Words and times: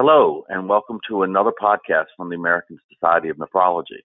Hello, 0.00 0.44
and 0.48 0.68
welcome 0.68 1.00
to 1.08 1.24
another 1.24 1.50
podcast 1.60 2.04
from 2.16 2.28
the 2.30 2.36
American 2.36 2.78
Society 2.94 3.30
of 3.30 3.36
Nephrology. 3.36 4.04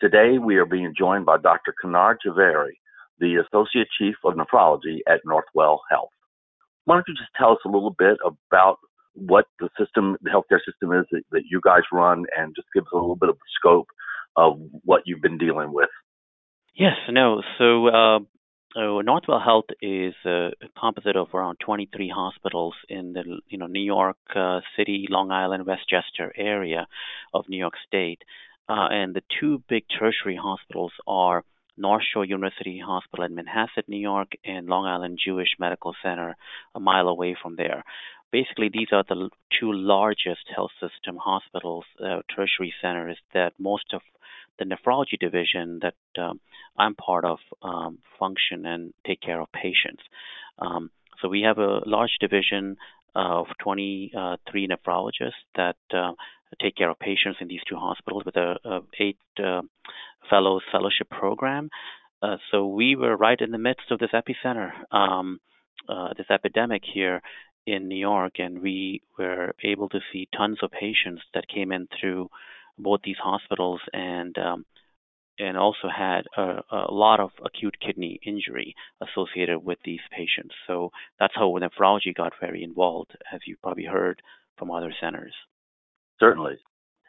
Today, 0.00 0.38
we 0.38 0.58
are 0.58 0.64
being 0.64 0.94
joined 0.96 1.26
by 1.26 1.38
Dr. 1.38 1.74
Kenar 1.82 2.16
Jhaveri, 2.24 2.74
the 3.18 3.42
Associate 3.44 3.88
Chief 3.98 4.14
of 4.24 4.34
Nephrology 4.34 4.98
at 5.08 5.22
Northwell 5.26 5.78
Health. 5.90 6.10
Why 6.84 6.94
don't 6.94 7.04
you 7.08 7.14
just 7.14 7.34
tell 7.36 7.50
us 7.50 7.58
a 7.66 7.68
little 7.68 7.96
bit 7.98 8.16
about 8.24 8.78
what 9.14 9.46
the 9.58 9.68
system, 9.76 10.16
the 10.22 10.30
healthcare 10.30 10.60
system 10.64 10.92
is 10.92 11.04
that, 11.10 11.22
that 11.32 11.42
you 11.50 11.60
guys 11.64 11.82
run, 11.90 12.26
and 12.38 12.54
just 12.54 12.68
give 12.72 12.84
us 12.84 12.92
a 12.92 12.96
little 12.96 13.16
bit 13.16 13.28
of 13.28 13.34
the 13.34 13.50
scope 13.58 13.88
of 14.36 14.60
what 14.84 15.02
you've 15.04 15.20
been 15.20 15.36
dealing 15.36 15.72
with? 15.72 15.90
Yes, 16.76 16.94
no. 17.10 17.42
So, 17.58 17.88
uh, 17.88 18.18
so 18.74 19.00
Northwell 19.02 19.42
Health 19.42 19.66
is 19.80 20.14
a 20.24 20.50
composite 20.78 21.16
of 21.16 21.28
around 21.32 21.58
23 21.64 22.08
hospitals 22.14 22.74
in 22.88 23.12
the 23.12 23.40
you 23.48 23.58
know 23.58 23.66
New 23.66 23.82
York 23.82 24.16
uh, 24.34 24.60
City, 24.76 25.06
Long 25.08 25.30
Island, 25.30 25.66
Westchester 25.66 26.32
area 26.36 26.86
of 27.32 27.48
New 27.48 27.58
York 27.58 27.74
State, 27.86 28.22
uh, 28.68 28.88
and 28.90 29.14
the 29.14 29.22
two 29.40 29.62
big 29.68 29.84
tertiary 29.88 30.36
hospitals 30.36 30.92
are 31.06 31.44
North 31.76 32.02
Shore 32.12 32.24
University 32.24 32.80
Hospital 32.84 33.24
in 33.24 33.34
Manhasset, 33.34 33.88
New 33.88 33.98
York, 33.98 34.32
and 34.44 34.66
Long 34.66 34.86
Island 34.86 35.18
Jewish 35.24 35.54
Medical 35.58 35.94
Center, 36.02 36.36
a 36.74 36.80
mile 36.80 37.08
away 37.08 37.36
from 37.40 37.56
there. 37.56 37.84
Basically, 38.32 38.70
these 38.72 38.88
are 38.92 39.04
the 39.08 39.30
two 39.60 39.72
largest 39.72 40.46
health 40.54 40.72
system 40.80 41.16
hospitals, 41.16 41.84
uh, 42.00 42.22
tertiary 42.34 42.74
centers 42.82 43.18
that 43.32 43.52
most 43.58 43.92
of 43.92 44.02
the 44.58 44.64
nephrology 44.64 45.18
division 45.18 45.80
that 45.82 46.22
um, 46.22 46.40
I'm 46.78 46.94
part 46.94 47.24
of 47.24 47.38
um, 47.62 47.98
function 48.18 48.66
and 48.66 48.92
take 49.06 49.20
care 49.20 49.40
of 49.40 49.48
patients. 49.52 50.02
Um, 50.58 50.90
so 51.20 51.28
we 51.28 51.42
have 51.42 51.58
a 51.58 51.80
large 51.86 52.16
division 52.20 52.76
of 53.14 53.46
23 53.62 54.68
nephrologists 54.68 55.32
that 55.56 55.76
uh, 55.92 56.12
take 56.60 56.76
care 56.76 56.90
of 56.90 56.98
patients 56.98 57.38
in 57.40 57.48
these 57.48 57.60
two 57.68 57.76
hospitals 57.76 58.24
with 58.24 58.36
a, 58.36 58.56
a 58.64 58.80
eight 58.98 59.18
uh, 59.38 59.62
fellows 60.28 60.62
fellowship 60.70 61.08
program. 61.10 61.70
Uh, 62.22 62.36
so 62.50 62.66
we 62.66 62.96
were 62.96 63.16
right 63.16 63.40
in 63.40 63.50
the 63.50 63.58
midst 63.58 63.90
of 63.90 63.98
this 63.98 64.10
epicenter, 64.14 64.70
um, 64.90 65.40
uh, 65.88 66.08
this 66.16 66.26
epidemic 66.30 66.82
here 66.92 67.20
in 67.66 67.88
New 67.88 67.98
York, 67.98 68.34
and 68.38 68.60
we 68.60 69.02
were 69.18 69.54
able 69.62 69.88
to 69.88 70.00
see 70.12 70.28
tons 70.36 70.58
of 70.62 70.70
patients 70.70 71.22
that 71.34 71.48
came 71.48 71.72
in 71.72 71.88
through 72.00 72.28
both 72.78 73.00
these 73.04 73.16
hospitals 73.22 73.80
and 73.92 74.36
um, 74.38 74.64
and 75.38 75.56
also 75.56 75.88
had 75.94 76.22
a, 76.36 76.60
a, 76.70 76.92
lot 76.92 77.18
of 77.18 77.30
acute 77.44 77.74
kidney 77.84 78.20
injury 78.24 78.74
associated 79.02 79.58
with 79.58 79.78
these 79.84 80.00
patients. 80.16 80.54
So 80.66 80.90
that's 81.18 81.34
how 81.34 81.56
nephrology 81.58 82.14
got 82.14 82.32
very 82.40 82.62
involved, 82.62 83.16
as 83.32 83.40
you 83.46 83.56
probably 83.60 83.84
heard 83.84 84.22
from 84.58 84.70
other 84.70 84.94
centers. 85.00 85.34
Certainly. 86.20 86.58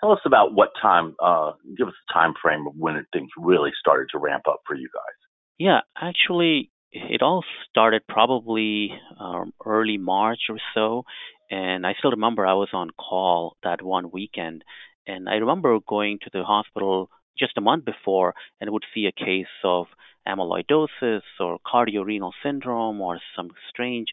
Tell 0.01 0.11
us 0.11 0.19
about 0.25 0.53
what 0.53 0.69
time. 0.81 1.15
Uh, 1.23 1.51
give 1.77 1.87
us 1.87 1.93
a 2.09 2.13
time 2.13 2.33
frame 2.41 2.67
of 2.67 2.73
when 2.75 2.95
things 3.13 3.29
really 3.37 3.71
started 3.79 4.07
to 4.11 4.17
ramp 4.17 4.43
up 4.49 4.61
for 4.65 4.75
you 4.75 4.89
guys. 4.93 5.15
Yeah, 5.57 5.81
actually, 5.99 6.71
it 6.91 7.21
all 7.21 7.43
started 7.69 8.01
probably 8.07 8.91
um, 9.19 9.53
early 9.65 9.97
March 9.97 10.39
or 10.49 10.57
so, 10.73 11.03
and 11.49 11.85
I 11.85 11.93
still 11.97 12.11
remember 12.11 12.45
I 12.45 12.53
was 12.53 12.69
on 12.73 12.89
call 12.89 13.55
that 13.63 13.81
one 13.81 14.11
weekend, 14.11 14.63
and 15.07 15.29
I 15.29 15.35
remember 15.35 15.77
going 15.87 16.19
to 16.23 16.29
the 16.31 16.43
hospital 16.43 17.09
just 17.37 17.57
a 17.57 17.61
month 17.61 17.85
before 17.85 18.33
and 18.59 18.69
would 18.71 18.85
see 18.93 19.07
a 19.07 19.11
case 19.11 19.45
of 19.63 19.87
amyloidosis 20.27 21.21
or 21.39 21.57
cardiorenal 21.65 22.33
syndrome 22.43 23.01
or 23.01 23.19
some 23.35 23.49
strange 23.69 24.07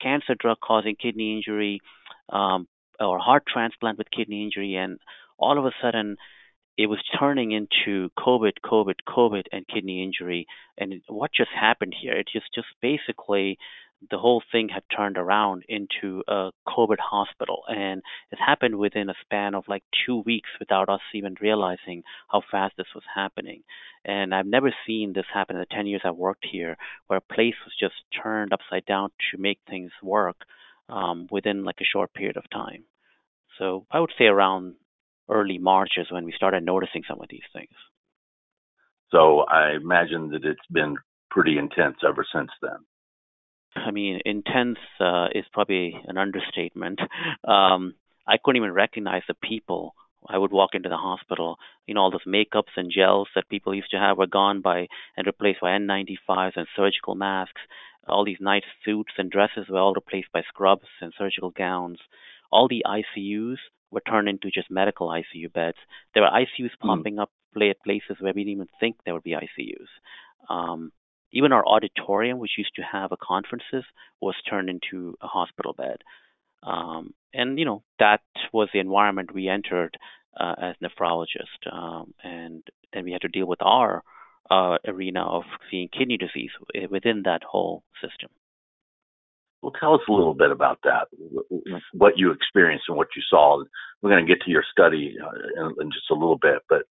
cancer 0.00 0.34
drug 0.38 0.58
causing 0.62 0.96
kidney 0.96 1.36
injury 1.36 1.80
um, 2.30 2.66
or 2.98 3.18
heart 3.18 3.44
transplant 3.46 3.98
with 3.98 4.10
kidney 4.10 4.42
injury. 4.42 4.74
And 4.74 4.98
all 5.38 5.58
of 5.58 5.64
a 5.64 5.72
sudden, 5.82 6.16
it 6.76 6.86
was 6.86 6.98
turning 7.18 7.52
into 7.52 8.10
COVID, 8.18 8.54
COVID, 8.64 8.94
COVID, 9.08 9.44
and 9.52 9.66
kidney 9.68 10.02
injury. 10.02 10.46
And 10.76 11.02
what 11.08 11.30
just 11.32 11.50
happened 11.58 11.94
here? 12.00 12.14
It 12.14 12.28
just 12.32 12.46
just 12.54 12.66
basically 12.82 13.58
the 14.10 14.18
whole 14.18 14.42
thing 14.52 14.68
had 14.68 14.82
turned 14.94 15.16
around 15.16 15.64
into 15.68 16.22
a 16.28 16.50
COVID 16.66 16.98
hospital. 16.98 17.62
And 17.68 18.02
it 18.30 18.38
happened 18.44 18.76
within 18.76 19.08
a 19.08 19.14
span 19.22 19.54
of 19.54 19.64
like 19.68 19.82
two 20.06 20.22
weeks 20.24 20.48
without 20.58 20.88
us 20.88 21.00
even 21.14 21.36
realizing 21.40 22.02
how 22.28 22.42
fast 22.50 22.74
this 22.76 22.86
was 22.94 23.04
happening. 23.14 23.62
And 24.04 24.34
I've 24.34 24.46
never 24.46 24.74
seen 24.86 25.12
this 25.12 25.26
happen 25.32 25.56
in 25.56 25.60
the 25.60 25.74
10 25.74 25.86
years 25.86 26.02
I've 26.04 26.16
worked 26.16 26.46
here, 26.50 26.76
where 27.06 27.18
a 27.18 27.34
place 27.34 27.54
was 27.64 27.74
just 27.78 27.94
turned 28.22 28.52
upside 28.52 28.84
down 28.86 29.10
to 29.30 29.40
make 29.40 29.60
things 29.68 29.92
work 30.02 30.36
um, 30.88 31.26
within 31.30 31.64
like 31.64 31.80
a 31.80 31.84
short 31.84 32.12
period 32.12 32.36
of 32.36 32.48
time. 32.50 32.84
So 33.58 33.86
I 33.90 34.00
would 34.00 34.12
say 34.18 34.24
around 34.24 34.74
early 35.30 35.58
March 35.58 35.92
is 35.96 36.10
when 36.10 36.24
we 36.24 36.32
started 36.36 36.64
noticing 36.64 37.02
some 37.08 37.20
of 37.20 37.28
these 37.30 37.48
things. 37.52 37.74
So 39.10 39.40
I 39.40 39.72
imagine 39.72 40.30
that 40.30 40.44
it's 40.44 40.66
been 40.70 40.96
pretty 41.30 41.56
intense 41.56 41.96
ever 42.06 42.26
since 42.34 42.50
then. 42.60 42.78
I 43.76 43.90
mean, 43.90 44.20
intense 44.24 44.78
uh, 45.00 45.28
is 45.34 45.44
probably 45.52 45.96
an 46.06 46.16
understatement. 46.18 47.00
Um, 47.46 47.94
I 48.26 48.36
couldn't 48.42 48.56
even 48.56 48.72
recognize 48.72 49.22
the 49.28 49.34
people. 49.34 49.94
I 50.26 50.38
would 50.38 50.52
walk 50.52 50.70
into 50.74 50.88
the 50.88 50.96
hospital, 50.96 51.58
you 51.86 51.94
know, 51.94 52.00
all 52.00 52.10
those 52.10 52.26
makeups 52.26 52.76
and 52.76 52.90
gels 52.90 53.28
that 53.34 53.48
people 53.48 53.74
used 53.74 53.90
to 53.90 53.98
have 53.98 54.16
were 54.16 54.26
gone 54.26 54.62
by 54.62 54.86
and 55.16 55.26
replaced 55.26 55.60
by 55.60 55.76
N95s 55.78 56.52
and 56.56 56.66
surgical 56.74 57.14
masks. 57.14 57.60
All 58.08 58.24
these 58.24 58.38
nice 58.40 58.64
suits 58.84 59.12
and 59.18 59.30
dresses 59.30 59.66
were 59.68 59.78
all 59.78 59.94
replaced 59.94 60.32
by 60.32 60.42
scrubs 60.48 60.88
and 61.00 61.12
surgical 61.18 61.50
gowns. 61.50 61.98
All 62.50 62.68
the 62.68 62.84
ICUs 62.86 63.58
were 63.90 64.02
turned 64.08 64.28
into 64.28 64.50
just 64.50 64.70
medical 64.70 65.08
ICU 65.08 65.52
beds. 65.52 65.78
There 66.14 66.22
were 66.22 66.30
ICUs 66.30 66.70
mm. 66.82 66.86
popping 66.86 67.18
up 67.18 67.30
at 67.60 67.82
places 67.84 68.16
where 68.20 68.32
we 68.34 68.42
didn't 68.44 68.52
even 68.54 68.68
think 68.80 68.96
there 69.04 69.14
would 69.14 69.22
be 69.22 69.36
ICUs. 69.36 69.88
Um, 70.48 70.90
even 71.34 71.52
our 71.52 71.66
auditorium, 71.66 72.38
which 72.38 72.52
used 72.56 72.74
to 72.76 72.82
have 72.82 73.12
a 73.12 73.16
conferences, 73.16 73.84
was 74.20 74.34
turned 74.48 74.70
into 74.70 75.16
a 75.20 75.26
hospital 75.26 75.74
bed. 75.74 75.98
Um, 76.62 77.12
and 77.34 77.58
you 77.58 77.66
know 77.66 77.82
that 77.98 78.22
was 78.52 78.68
the 78.72 78.80
environment 78.80 79.34
we 79.34 79.48
entered 79.48 79.98
uh, 80.40 80.54
as 80.60 80.76
nephrologists, 80.82 81.70
um, 81.70 82.14
and 82.22 82.62
then 82.92 83.04
we 83.04 83.12
had 83.12 83.20
to 83.22 83.28
deal 83.28 83.46
with 83.46 83.60
our 83.60 84.02
uh, 84.50 84.78
arena 84.86 85.22
of 85.22 85.42
seeing 85.70 85.88
kidney 85.88 86.16
disease 86.16 86.50
within 86.90 87.22
that 87.24 87.42
whole 87.42 87.82
system. 88.00 88.30
Well, 89.62 89.72
tell 89.80 89.94
us 89.94 90.00
a 90.08 90.12
little 90.12 90.34
bit 90.34 90.50
about 90.50 90.78
that, 90.84 91.08
what 91.92 92.14
you 92.16 92.30
experienced 92.30 92.84
and 92.88 92.96
what 92.96 93.08
you 93.16 93.22
saw. 93.28 93.62
We're 94.02 94.10
going 94.10 94.26
to 94.26 94.32
get 94.32 94.44
to 94.44 94.50
your 94.50 94.64
study 94.70 95.16
uh, 95.22 95.66
in, 95.66 95.74
in 95.80 95.90
just 95.90 96.10
a 96.10 96.14
little 96.14 96.38
bit, 96.40 96.58
but 96.68 96.82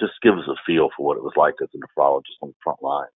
just 0.00 0.14
give 0.22 0.34
us 0.34 0.48
a 0.48 0.56
feel 0.66 0.88
for 0.96 1.06
what 1.06 1.18
it 1.18 1.22
was 1.22 1.34
like 1.36 1.54
as 1.62 1.68
a 1.74 1.78
nephrologist 1.78 2.40
on 2.40 2.48
the 2.48 2.54
front 2.64 2.82
line. 2.82 3.12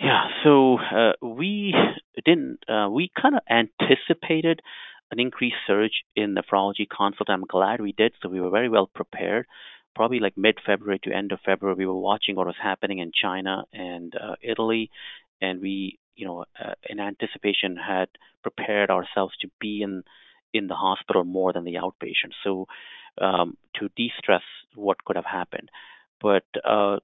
Yeah, 0.00 0.28
so 0.44 0.78
uh, 0.78 1.12
we 1.20 1.74
didn't, 2.24 2.60
uh, 2.68 2.88
we 2.88 3.10
kind 3.20 3.34
of 3.34 3.42
anticipated 3.50 4.60
an 5.10 5.18
increased 5.18 5.56
surge 5.66 6.04
in 6.14 6.36
nephrology 6.36 6.86
consult. 6.88 7.28
I'm 7.28 7.44
glad 7.44 7.80
we 7.80 7.92
did, 7.92 8.12
so 8.22 8.28
we 8.28 8.40
were 8.40 8.50
very 8.50 8.68
well 8.68 8.88
prepared. 8.94 9.46
Probably 9.96 10.20
like 10.20 10.34
mid 10.36 10.58
February 10.64 11.00
to 11.02 11.12
end 11.12 11.32
of 11.32 11.40
February, 11.44 11.76
we 11.76 11.86
were 11.86 11.98
watching 11.98 12.36
what 12.36 12.46
was 12.46 12.54
happening 12.62 12.98
in 12.98 13.10
China 13.12 13.64
and 13.72 14.14
uh, 14.14 14.36
Italy, 14.40 14.90
and 15.40 15.60
we, 15.60 15.98
you 16.14 16.26
know, 16.26 16.44
in 16.88 17.00
anticipation 17.00 17.76
had 17.76 18.08
prepared 18.42 18.90
ourselves 18.90 19.34
to 19.40 19.48
be 19.60 19.82
in 19.82 20.04
in 20.54 20.68
the 20.68 20.74
hospital 20.74 21.24
more 21.24 21.52
than 21.52 21.64
the 21.64 21.74
outpatient. 21.74 22.32
So 22.44 22.66
um, 23.20 23.56
to 23.76 23.90
de-stress 23.96 24.42
what 24.76 25.04
could 25.04 25.16
have 25.16 25.26
happened. 25.26 25.70
But 26.20 26.44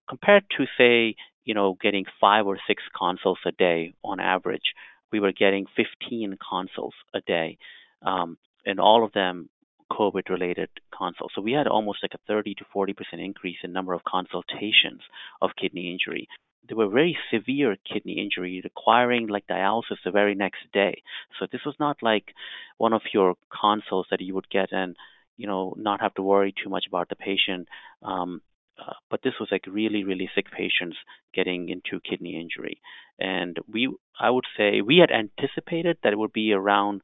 compared 0.08 0.44
to 0.56 0.64
say 0.78 1.16
you 1.44 1.54
know, 1.54 1.76
getting 1.80 2.04
five 2.20 2.46
or 2.46 2.58
six 2.66 2.82
consults 2.96 3.42
a 3.46 3.52
day 3.52 3.94
on 4.04 4.20
average. 4.20 4.74
We 5.12 5.20
were 5.20 5.32
getting 5.32 5.66
15 5.76 6.38
consults 6.48 6.96
a 7.14 7.20
day, 7.20 7.58
um, 8.02 8.36
and 8.66 8.80
all 8.80 9.04
of 9.04 9.12
them 9.12 9.48
COVID 9.90 10.28
related 10.28 10.70
consults. 10.96 11.34
So 11.34 11.42
we 11.42 11.52
had 11.52 11.66
almost 11.66 11.98
like 12.02 12.14
a 12.14 12.18
30 12.26 12.54
to 12.56 12.64
40% 12.74 12.94
increase 13.12 13.58
in 13.62 13.72
number 13.72 13.92
of 13.92 14.02
consultations 14.04 15.02
of 15.40 15.50
kidney 15.60 15.90
injury. 15.92 16.28
They 16.68 16.74
were 16.74 16.88
very 16.88 17.16
severe 17.30 17.76
kidney 17.90 18.14
injury 18.14 18.60
requiring 18.64 19.26
like 19.26 19.46
dialysis 19.46 19.98
the 20.04 20.10
very 20.10 20.34
next 20.34 20.62
day. 20.72 21.02
So 21.38 21.46
this 21.50 21.60
was 21.66 21.74
not 21.78 21.98
like 22.02 22.32
one 22.78 22.94
of 22.94 23.02
your 23.12 23.34
consults 23.52 24.08
that 24.10 24.22
you 24.22 24.34
would 24.34 24.48
get 24.48 24.72
and 24.72 24.96
you 25.36 25.46
know 25.46 25.74
not 25.76 26.00
have 26.00 26.14
to 26.14 26.22
worry 26.22 26.54
too 26.62 26.70
much 26.70 26.86
about 26.88 27.08
the 27.08 27.16
patient 27.16 27.68
um, 28.02 28.40
uh, 28.78 28.94
but 29.10 29.20
this 29.22 29.34
was 29.38 29.48
like 29.50 29.64
really, 29.66 30.04
really 30.04 30.28
sick 30.34 30.46
patients 30.50 30.96
getting 31.34 31.68
into 31.68 32.00
kidney 32.00 32.40
injury. 32.40 32.80
And 33.18 33.56
we, 33.72 33.94
I 34.18 34.30
would 34.30 34.46
say, 34.56 34.80
we 34.80 34.98
had 34.98 35.10
anticipated 35.10 35.98
that 36.02 36.12
it 36.12 36.18
would 36.18 36.32
be 36.32 36.52
around 36.52 37.02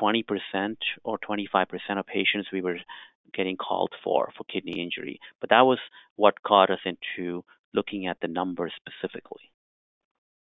20% 0.00 0.24
or 1.04 1.18
25% 1.18 1.66
of 1.98 2.06
patients 2.06 2.48
we 2.52 2.62
were 2.62 2.78
getting 3.34 3.56
called 3.56 3.92
for 4.02 4.32
for 4.36 4.44
kidney 4.44 4.80
injury. 4.82 5.20
But 5.40 5.50
that 5.50 5.62
was 5.62 5.78
what 6.16 6.42
got 6.46 6.70
us 6.70 6.80
into 6.84 7.44
looking 7.74 8.06
at 8.06 8.18
the 8.20 8.28
numbers 8.28 8.72
specifically. 8.76 9.52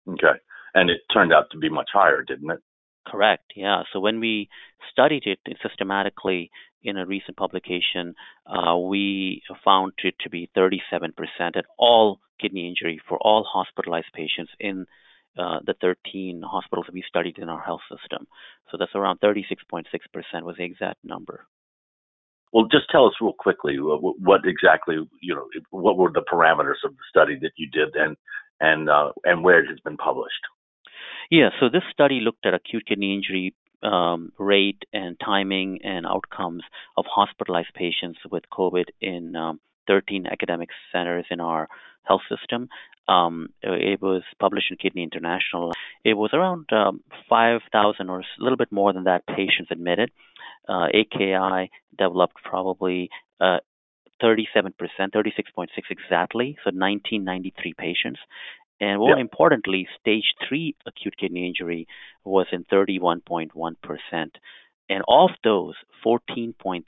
Okay. 0.09 0.38
And 0.75 0.91
it 0.91 1.00
turned 1.12 1.32
out 1.32 1.50
to 1.53 1.59
be 1.59 1.69
much 1.69 1.91
higher, 1.93 2.23
didn't 2.23 2.50
it? 2.50 2.61
Correct. 3.06 3.53
Yeah. 3.56 3.82
So 3.93 4.00
when 4.00 4.21
we 4.21 4.49
studied 4.93 5.25
it 5.25 5.38
systematically 5.67 6.50
in 6.83 6.97
a 6.97 7.07
recent 7.07 7.37
publication, 7.37 8.15
uh, 8.47 8.77
we 8.77 9.43
found 9.65 9.93
it 10.05 10.15
to 10.21 10.31
be 10.31 10.51
37% 10.57 11.11
at 11.57 11.65
all 11.79 12.21
kidney 12.41 12.69
injury 12.69 13.01
for 13.09 13.19
all 13.19 13.45
hospitalized 13.45 14.13
patients 14.15 14.53
in 14.61 14.87
uh, 15.39 15.61
the 15.65 15.75
13 15.81 16.43
hospitals 16.45 16.87
we 16.93 17.05
studied 17.07 17.39
in 17.39 17.49
our 17.49 17.61
health 17.61 17.81
system. 17.91 18.27
So 18.71 18.77
that's 18.79 18.95
around 18.95 19.21
36.6% 19.21 19.85
was 20.43 20.57
the 20.57 20.65
exact 20.65 20.99
number. 21.05 21.47
Well, 22.53 22.67
just 22.71 22.91
tell 22.91 23.07
us 23.07 23.13
real 23.21 23.35
quickly 23.39 23.77
what 23.77 24.41
exactly 24.47 24.97
you 25.21 25.35
know 25.35 25.47
what 25.71 25.99
were 25.99 26.11
the 26.11 26.25
parameters 26.33 26.83
of 26.83 26.93
the 26.93 27.05
study 27.11 27.39
that 27.43 27.53
you 27.57 27.69
did 27.71 27.95
and 27.95 28.17
and 28.59 28.89
uh, 28.89 29.13
and 29.25 29.45
where 29.45 29.63
it 29.63 29.69
has 29.69 29.79
been 29.81 29.99
published. 29.99 30.41
Yeah, 31.31 31.51
so 31.61 31.69
this 31.69 31.83
study 31.93 32.21
looked 32.23 32.47
at 32.47 32.55
acute 32.55 32.87
kidney 32.89 33.15
injury 33.15 33.55
um, 33.83 34.33
rate 34.39 34.83
and 34.93 35.19
timing 35.21 35.81
and 35.85 36.07
outcomes 36.07 36.63
of 36.97 37.05
hospitalized 37.07 37.73
patients 37.75 38.19
with 38.31 38.45
COVID 38.53 38.87
in 39.01 39.37
um, 39.37 39.61
13 39.87 40.27
academic 40.27 40.69
centers 40.93 41.27
in 41.31 41.41
our 41.41 41.69
health 42.03 42.23
system. 42.29 42.69
Um, 43.09 43.49
it 43.63 44.03
was 44.03 44.23
published 44.39 44.71
in 44.71 44.77
Kidney 44.77 45.03
International. 45.03 45.73
It 46.05 46.15
was 46.15 46.31
around 46.33 46.67
um, 46.73 47.01
5,000 47.29 48.11
or 48.11 48.21
a 48.21 48.25
little 48.39 48.59
bit 48.59 48.71
more 48.71 48.93
than 48.93 49.05
that 49.05 49.27
patients 49.27 49.71
admitted. 49.71 50.11
Uh, 50.69 50.89
AKI 50.93 51.71
developed 51.97 52.37
probably 52.45 53.09
uh, 53.41 53.59
37%, 54.23 54.73
36.6 54.99 55.69
exactly, 55.91 56.57
so 56.65 56.71
1993 56.71 57.75
patients. 57.75 58.21
And 58.81 58.99
more 58.99 59.19
importantly, 59.19 59.89
stage 60.01 60.35
three 60.49 60.77
acute 60.87 61.17
kidney 61.19 61.47
injury 61.47 61.89
was 62.25 62.47
in 62.53 62.65
31.1%. 62.65 63.51
And 64.91 65.03
of 65.07 65.31
those, 65.45 65.75
14.3% 66.05 66.85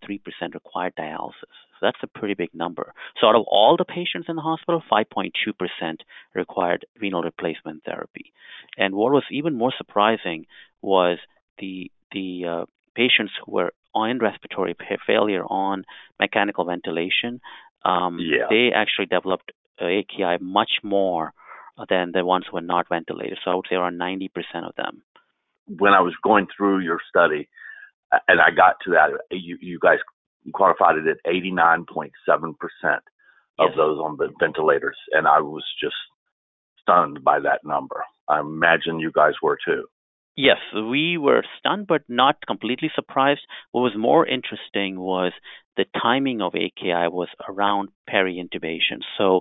required 0.55 0.95
dialysis. 0.99 1.33
So 1.81 1.87
that's 1.87 1.99
a 2.03 2.07
pretty 2.07 2.35
big 2.35 2.55
number. 2.55 2.93
So 3.21 3.27
out 3.27 3.35
of 3.35 3.45
all 3.47 3.77
the 3.77 3.85
patients 3.85 4.27
in 4.29 4.37
the 4.37 4.43
hospital, 4.43 4.83
5.2% 4.91 5.33
required 6.35 6.87
renal 7.01 7.23
replacement 7.23 7.85
therapy. 7.85 8.33
And 8.79 8.95
what 8.95 9.13
was 9.13 9.25
even 9.31 9.57
more 9.57 9.73
surprising 9.77 10.47
was 10.83 11.19
the 11.59 11.91
the 12.13 12.45
uh, 12.45 12.65
patients 12.95 13.33
who 13.45 13.53
were 13.53 13.73
on 13.95 14.19
respiratory 14.19 14.77
failure 15.07 15.45
on 15.45 15.85
mechanical 16.19 16.65
ventilation. 16.65 17.41
Um, 17.85 18.19
yeah. 18.21 18.47
They 18.49 18.71
actually 18.75 19.07
developed 19.07 19.53
AKI 19.81 20.39
much 20.41 20.73
more 20.83 21.33
than 21.88 22.12
the 22.12 22.25
ones 22.25 22.44
who 22.50 22.56
are 22.56 22.62
not 22.62 22.88
ventilated. 22.88 23.38
So 23.44 23.50
I 23.50 23.55
would 23.55 23.67
say 23.69 23.77
around 23.77 23.99
90% 23.99 24.31
of 24.67 24.75
them. 24.77 25.03
When 25.67 25.93
I 25.93 26.00
was 26.00 26.15
going 26.23 26.47
through 26.56 26.81
your 26.81 26.99
study, 27.09 27.49
and 28.29 28.41
I 28.41 28.50
got 28.50 28.77
to 28.85 28.91
that, 28.91 29.11
you, 29.31 29.56
you 29.61 29.79
guys 29.81 29.99
quantified 30.53 31.05
it 31.05 31.09
at 31.09 31.32
89.7% 31.32 32.11
of 33.59 33.69
yes. 33.69 33.77
those 33.77 33.99
on 33.99 34.17
the 34.17 34.31
ventilators. 34.41 34.97
And 35.12 35.29
I 35.29 35.41
was 35.41 35.65
just 35.81 35.94
stunned 36.82 37.23
by 37.23 37.41
that 37.41 37.61
number. 37.65 38.05
I 38.29 38.41
imagine 38.41 38.99
you 38.99 39.12
guys 39.15 39.35
were 39.43 39.59
too. 39.65 39.85
Yes, 40.37 40.59
we 40.75 41.19
were 41.19 41.44
stunned, 41.59 41.87
but 41.87 42.03
not 42.09 42.37
completely 42.47 42.91
surprised. 42.94 43.41
What 43.73 43.83
was 43.83 43.93
more 43.97 44.26
interesting 44.26 44.99
was 44.99 45.33
the 45.76 45.85
timing 46.00 46.41
of 46.41 46.55
AKI 46.55 47.09
was 47.09 47.29
around 47.49 47.91
peri-intubation. 48.09 49.00
So 49.19 49.41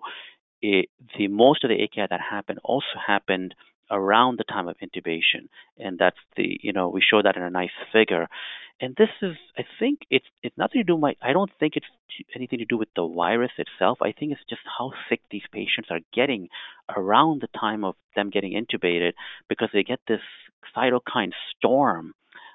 it, 0.62 0.90
the 1.18 1.28
most 1.28 1.64
of 1.64 1.70
the 1.70 1.82
AKI 1.82 2.08
that 2.10 2.20
happened 2.22 2.60
also 2.64 2.98
happened 3.06 3.56
around 3.92 4.38
the 4.38 4.44
time 4.44 4.68
of 4.68 4.76
intubation, 4.78 5.48
and 5.78 5.98
that's 5.98 6.18
the 6.38 6.60
you 6.62 6.74
know 6.74 6.90
we 6.90 7.02
show 7.02 7.22
that 7.22 7.36
in 7.36 7.44
a 7.44 7.50
nice 7.50 7.72
figure. 7.92 8.28
And 8.82 8.96
this 8.96 9.10
is, 9.22 9.36
I 9.58 9.64
think, 9.78 10.00
it's 10.10 10.26
it's 10.42 10.58
nothing 10.58 10.80
to 10.82 10.86
do 10.86 10.98
my. 10.98 11.16
I 11.22 11.34
don't 11.34 11.52
think 11.60 11.74
it's 11.76 11.86
anything 12.36 12.60
to 12.60 12.66
do 12.66 12.78
with 12.78 12.90
the 12.96 13.08
virus 13.08 13.52
itself. 13.58 13.98
I 14.02 14.14
think 14.14 14.32
it's 14.32 14.42
just 14.50 14.62
how 14.78 14.92
sick 15.10 15.22
these 15.32 15.44
patients 15.52 15.90
are 15.90 16.00
getting 16.14 16.48
around 16.96 17.42
the 17.42 17.60
time 17.60 17.84
of 17.84 17.96
them 18.16 18.30
getting 18.30 18.54
intubated 18.54 19.14
because 19.50 19.70
they 19.74 19.84
get 19.84 20.00
this 20.08 20.22
cytokine 20.76 21.32
storm 21.58 22.14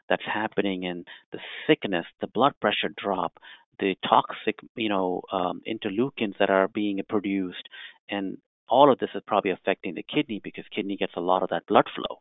that's 0.08 0.24
happening, 0.24 0.86
and 0.86 1.06
the 1.32 1.38
sickness, 1.66 2.06
the 2.20 2.26
blood 2.26 2.54
pressure 2.60 2.92
drop, 2.96 3.38
the 3.80 3.96
toxic, 4.08 4.56
you 4.76 4.88
know, 4.88 5.22
um, 5.32 5.62
interleukins 5.66 6.38
that 6.38 6.50
are 6.50 6.68
being 6.68 7.00
produced, 7.08 7.68
and 8.08 8.38
all 8.68 8.90
of 8.90 8.98
this 8.98 9.10
is 9.14 9.22
probably 9.26 9.50
affecting 9.50 9.94
the 9.94 10.02
kidney 10.02 10.40
because 10.42 10.64
kidney 10.74 10.96
gets 10.96 11.12
a 11.16 11.20
lot 11.20 11.42
of 11.42 11.50
that 11.50 11.66
blood 11.66 11.86
flow. 11.94 12.18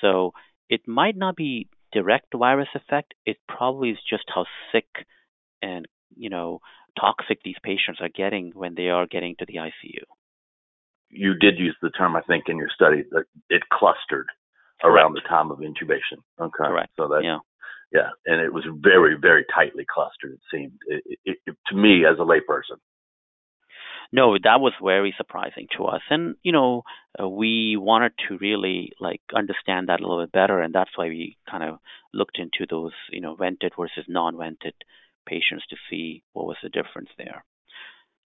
So 0.00 0.32
it 0.68 0.86
might 0.86 1.16
not 1.16 1.36
be 1.36 1.68
direct 1.92 2.26
virus 2.34 2.68
effect. 2.74 3.14
It 3.26 3.38
probably 3.48 3.90
is 3.90 3.98
just 4.08 4.24
how 4.34 4.46
sick 4.72 4.86
and 5.60 5.86
you 6.16 6.30
know 6.30 6.60
toxic 6.98 7.42
these 7.42 7.56
patients 7.62 8.00
are 8.00 8.08
getting 8.08 8.52
when 8.54 8.74
they 8.74 8.88
are 8.88 9.06
getting 9.06 9.34
to 9.38 9.46
the 9.46 9.56
ICU. 9.56 10.04
You 11.08 11.34
did 11.34 11.58
use 11.58 11.76
the 11.82 11.90
term, 11.90 12.16
I 12.16 12.22
think, 12.22 12.44
in 12.48 12.56
your 12.56 12.70
study 12.74 13.04
that 13.10 13.24
it 13.50 13.62
clustered 13.70 14.26
Correct. 14.80 14.84
around 14.84 15.14
the 15.14 15.20
time 15.28 15.50
of 15.50 15.58
intubation. 15.58 16.20
Okay, 16.40 16.64
correct. 16.64 16.92
So 16.96 17.08
that 17.08 17.20
yeah, 17.22 17.38
yeah, 17.92 18.08
and 18.26 18.40
it 18.40 18.52
was 18.52 18.64
very, 18.80 19.16
very 19.20 19.44
tightly 19.54 19.84
clustered. 19.84 20.32
It 20.32 20.40
seemed 20.50 20.72
it, 20.86 21.18
it, 21.24 21.36
it, 21.46 21.56
to 21.68 21.76
me 21.76 22.04
as 22.06 22.18
a 22.18 22.24
layperson. 22.24 22.80
No, 24.14 24.34
that 24.34 24.60
was 24.60 24.74
very 24.82 25.14
surprising 25.16 25.68
to 25.76 25.84
us, 25.86 26.02
and 26.10 26.36
you 26.42 26.52
know, 26.52 26.82
uh, 27.18 27.26
we 27.26 27.76
wanted 27.78 28.12
to 28.28 28.36
really 28.36 28.92
like 29.00 29.22
understand 29.34 29.88
that 29.88 30.00
a 30.00 30.02
little 30.06 30.22
bit 30.22 30.32
better, 30.32 30.60
and 30.60 30.74
that's 30.74 30.90
why 30.96 31.08
we 31.08 31.38
kind 31.50 31.64
of 31.64 31.78
looked 32.12 32.38
into 32.38 32.66
those, 32.68 32.92
you 33.10 33.22
know, 33.22 33.34
vented 33.34 33.72
versus 33.78 34.04
non-vented 34.08 34.74
patients 35.26 35.64
to 35.70 35.76
see 35.88 36.22
what 36.34 36.46
was 36.46 36.56
the 36.62 36.68
difference 36.68 37.08
there. 37.16 37.44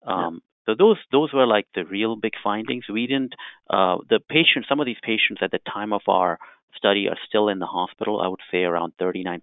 Um, 0.06 0.40
so 0.66 0.75
those 0.78 0.96
those 1.12 1.32
were 1.32 1.46
like 1.46 1.66
the 1.75 1.84
real 1.84 2.16
big 2.16 2.32
findings. 2.42 2.84
We 2.88 3.06
didn't 3.06 3.34
uh, 3.69 3.98
the 4.08 4.20
patients. 4.20 4.69
Some 4.69 4.81
of 4.81 4.86
these 4.86 5.02
patients 5.02 5.40
at 5.42 5.50
the 5.50 5.60
time 5.70 5.92
of 5.92 6.02
our 6.08 6.38
study 6.76 7.08
are 7.08 7.19
still 7.28 7.48
in 7.48 7.58
the 7.58 7.66
hospital. 7.66 8.20
I 8.20 8.28
would 8.28 8.40
say 8.50 8.64
around 8.64 8.94
39%. 9.00 9.40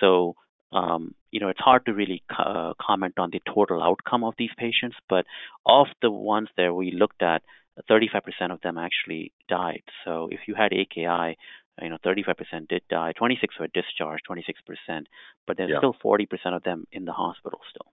So 0.00 0.36
um, 0.72 1.14
you 1.34 1.40
know, 1.40 1.48
it's 1.48 1.58
hard 1.60 1.84
to 1.86 1.92
really 1.92 2.22
uh, 2.38 2.74
comment 2.80 3.14
on 3.18 3.30
the 3.32 3.40
total 3.52 3.82
outcome 3.82 4.22
of 4.22 4.34
these 4.38 4.54
patients, 4.56 4.94
but 5.08 5.26
of 5.66 5.88
the 6.00 6.08
ones 6.08 6.48
that 6.56 6.72
we 6.72 6.92
looked 6.92 7.22
at, 7.22 7.42
35% 7.90 8.52
of 8.52 8.60
them 8.60 8.78
actually 8.78 9.32
died. 9.48 9.82
So 10.04 10.28
if 10.30 10.38
you 10.46 10.54
had 10.54 10.72
AKI, 10.72 11.36
you 11.82 11.90
know, 11.90 11.98
35% 12.06 12.68
did 12.68 12.82
die, 12.88 13.14
26 13.18 13.58
were 13.58 13.66
discharged, 13.66 14.22
26%, 14.30 15.06
but 15.44 15.56
there's 15.56 15.70
yeah. 15.70 15.78
still 15.78 15.96
40% 16.04 16.28
of 16.54 16.62
them 16.62 16.86
in 16.92 17.04
the 17.04 17.10
hospital 17.10 17.58
still. 17.68 17.90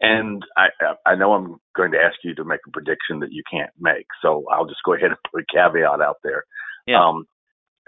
And 0.00 0.42
I 0.54 0.66
I 1.06 1.16
know 1.16 1.32
I'm 1.32 1.56
going 1.74 1.92
to 1.92 1.98
ask 1.98 2.16
you 2.22 2.34
to 2.34 2.44
make 2.44 2.60
a 2.68 2.70
prediction 2.70 3.20
that 3.20 3.32
you 3.32 3.42
can't 3.50 3.72
make, 3.80 4.06
so 4.20 4.44
I'll 4.52 4.66
just 4.66 4.82
go 4.84 4.92
ahead 4.96 5.08
and 5.08 5.16
put 5.32 5.40
a 5.40 5.46
caveat 5.50 6.02
out 6.02 6.18
there. 6.22 6.44
Yeah. 6.86 7.02
Um, 7.02 7.26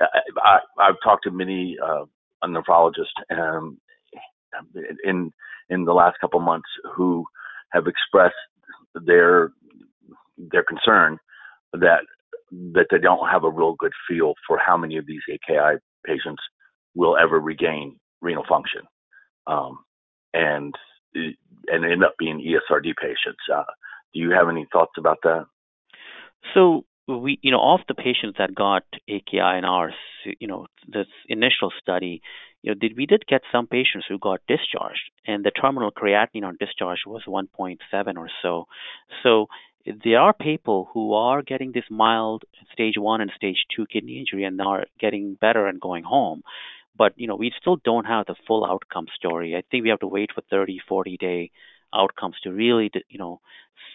I, 0.00 0.60
I, 0.78 0.86
have 0.86 0.96
talked 1.04 1.24
to 1.24 1.30
many 1.30 1.76
uh, 1.78 2.06
nephrologists 2.42 3.20
um, 3.30 3.78
in 5.04 5.30
in 5.68 5.84
the 5.84 5.92
last 5.92 6.18
couple 6.20 6.40
months 6.40 6.68
who 6.94 7.24
have 7.72 7.86
expressed 7.86 8.34
their 8.94 9.52
their 10.36 10.64
concern 10.64 11.18
that 11.72 12.00
that 12.50 12.86
they 12.90 12.98
don't 12.98 13.28
have 13.28 13.44
a 13.44 13.50
real 13.50 13.74
good 13.78 13.92
feel 14.08 14.34
for 14.46 14.58
how 14.58 14.76
many 14.76 14.96
of 14.96 15.06
these 15.06 15.20
AKI 15.30 15.78
patients 16.04 16.42
will 16.94 17.16
ever 17.16 17.38
regain 17.38 17.96
renal 18.20 18.44
function, 18.48 18.82
um, 19.46 19.78
and 20.34 20.74
and 21.14 21.84
end 21.84 22.04
up 22.04 22.14
being 22.18 22.38
ESRD 22.38 22.92
patients. 23.00 23.40
Uh, 23.52 23.64
do 24.12 24.20
you 24.20 24.30
have 24.30 24.48
any 24.48 24.66
thoughts 24.72 24.92
about 24.98 25.18
that? 25.22 25.46
So 26.54 26.84
we, 27.06 27.38
you 27.42 27.50
know, 27.50 27.60
of 27.60 27.80
the 27.88 27.94
patients 27.94 28.36
that 28.38 28.54
got 28.54 28.84
AKI 29.08 29.58
in 29.58 29.64
ours, 29.64 29.94
you 30.38 30.46
know, 30.46 30.66
this 30.86 31.06
initial 31.28 31.72
study, 31.80 32.22
you 32.62 32.70
know, 32.70 32.78
did 32.78 32.96
we 32.96 33.06
did 33.06 33.26
get 33.26 33.42
some 33.50 33.66
patients 33.66 34.06
who 34.08 34.18
got 34.18 34.40
discharged, 34.46 35.10
and 35.26 35.44
the 35.44 35.50
terminal 35.50 35.90
creatinine 35.90 36.44
on 36.44 36.56
discharge 36.60 37.00
was 37.06 37.22
1.7 37.26 37.78
or 38.16 38.28
so. 38.42 38.66
So 39.22 39.46
there 40.04 40.20
are 40.20 40.34
people 40.34 40.88
who 40.92 41.14
are 41.14 41.42
getting 41.42 41.72
this 41.72 41.84
mild 41.90 42.44
stage 42.72 42.94
one 42.98 43.20
and 43.20 43.30
stage 43.34 43.64
two 43.74 43.86
kidney 43.86 44.18
injury 44.18 44.44
and 44.44 44.60
are 44.60 44.84
getting 44.98 45.36
better 45.40 45.66
and 45.66 45.80
going 45.80 46.04
home. 46.04 46.42
But 46.96 47.14
you 47.16 47.26
know, 47.26 47.36
we 47.36 47.52
still 47.58 47.76
don't 47.82 48.04
have 48.04 48.26
the 48.26 48.34
full 48.46 48.64
outcome 48.64 49.06
story. 49.16 49.56
I 49.56 49.62
think 49.70 49.84
we 49.84 49.90
have 49.90 50.00
to 50.00 50.06
wait 50.06 50.30
for 50.34 50.42
30, 50.50 50.80
40 50.86 51.16
day 51.16 51.50
outcomes 51.94 52.36
to 52.42 52.52
really, 52.52 52.90
you 53.08 53.18
know, 53.18 53.40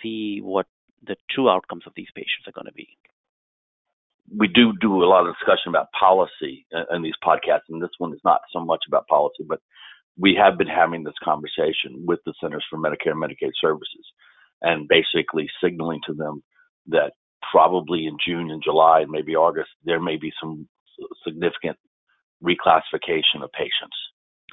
see 0.02 0.40
what 0.42 0.66
the 1.06 1.16
true 1.30 1.50
outcomes 1.50 1.84
of 1.86 1.94
these 1.96 2.08
patients 2.16 2.48
are 2.48 2.52
going 2.52 2.66
to 2.66 2.74
be. 2.74 2.98
We 4.34 4.48
do 4.48 4.74
do 4.80 5.04
a 5.04 5.06
lot 5.06 5.28
of 5.28 5.36
discussion 5.36 5.70
about 5.70 5.88
policy 5.98 6.66
in 6.92 7.02
these 7.02 7.14
podcasts, 7.24 7.70
and 7.70 7.82
this 7.82 7.92
one 7.98 8.14
is 8.14 8.22
not 8.24 8.42
so 8.52 8.60
much 8.60 8.84
about 8.88 9.08
policy, 9.08 9.44
but 9.48 9.60
we 10.18 10.38
have 10.42 10.58
been 10.58 10.68
having 10.68 11.04
this 11.04 11.14
conversation 11.24 12.06
with 12.06 12.20
the 12.26 12.34
Centers 12.42 12.66
for 12.70 12.80
Medicare 12.80 13.12
and 13.12 13.22
Medicaid 13.22 13.52
Services 13.60 14.06
and 14.62 14.88
basically 14.88 15.48
signaling 15.62 16.00
to 16.08 16.14
them 16.14 16.44
that 16.88 17.12
probably 17.52 18.08
in 18.08 18.18
June 18.26 18.50
and 18.50 18.64
July 18.64 19.02
and 19.02 19.12
maybe 19.12 19.36
August, 19.36 19.70
there 19.84 20.02
may 20.02 20.18
be 20.18 20.32
some 20.42 20.68
significant 21.24 21.78
reclassification 22.44 23.44
of 23.44 23.52
patients, 23.52 23.98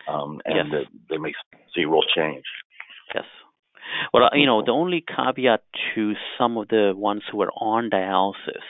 um, 0.08 0.40
and 0.44 0.72
yes. 0.72 0.84
they 1.08 1.18
may 1.18 1.32
see 1.74 1.84
real 1.84 2.02
change. 2.14 2.44
Yes. 3.14 3.24
Well, 4.12 4.28
you 4.34 4.46
know, 4.46 4.62
the 4.64 4.72
only 4.72 5.04
caveat 5.06 5.64
to 5.94 6.12
some 6.38 6.56
of 6.56 6.68
the 6.68 6.92
ones 6.94 7.22
who 7.30 7.42
are 7.42 7.50
on 7.50 7.90
dialysis, 7.90 8.62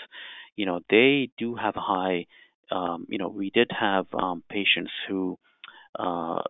you 0.57 0.67
know, 0.67 0.81
they 0.91 1.31
do 1.39 1.55
have 1.55 1.75
high. 1.77 2.27
Um, 2.71 3.07
you 3.09 3.19
know, 3.19 3.29
we 3.29 3.51
did 3.51 3.71
have 3.79 4.07
um, 4.15 4.43
patients 4.49 4.91
who 5.09 5.39
uh, 5.99 6.43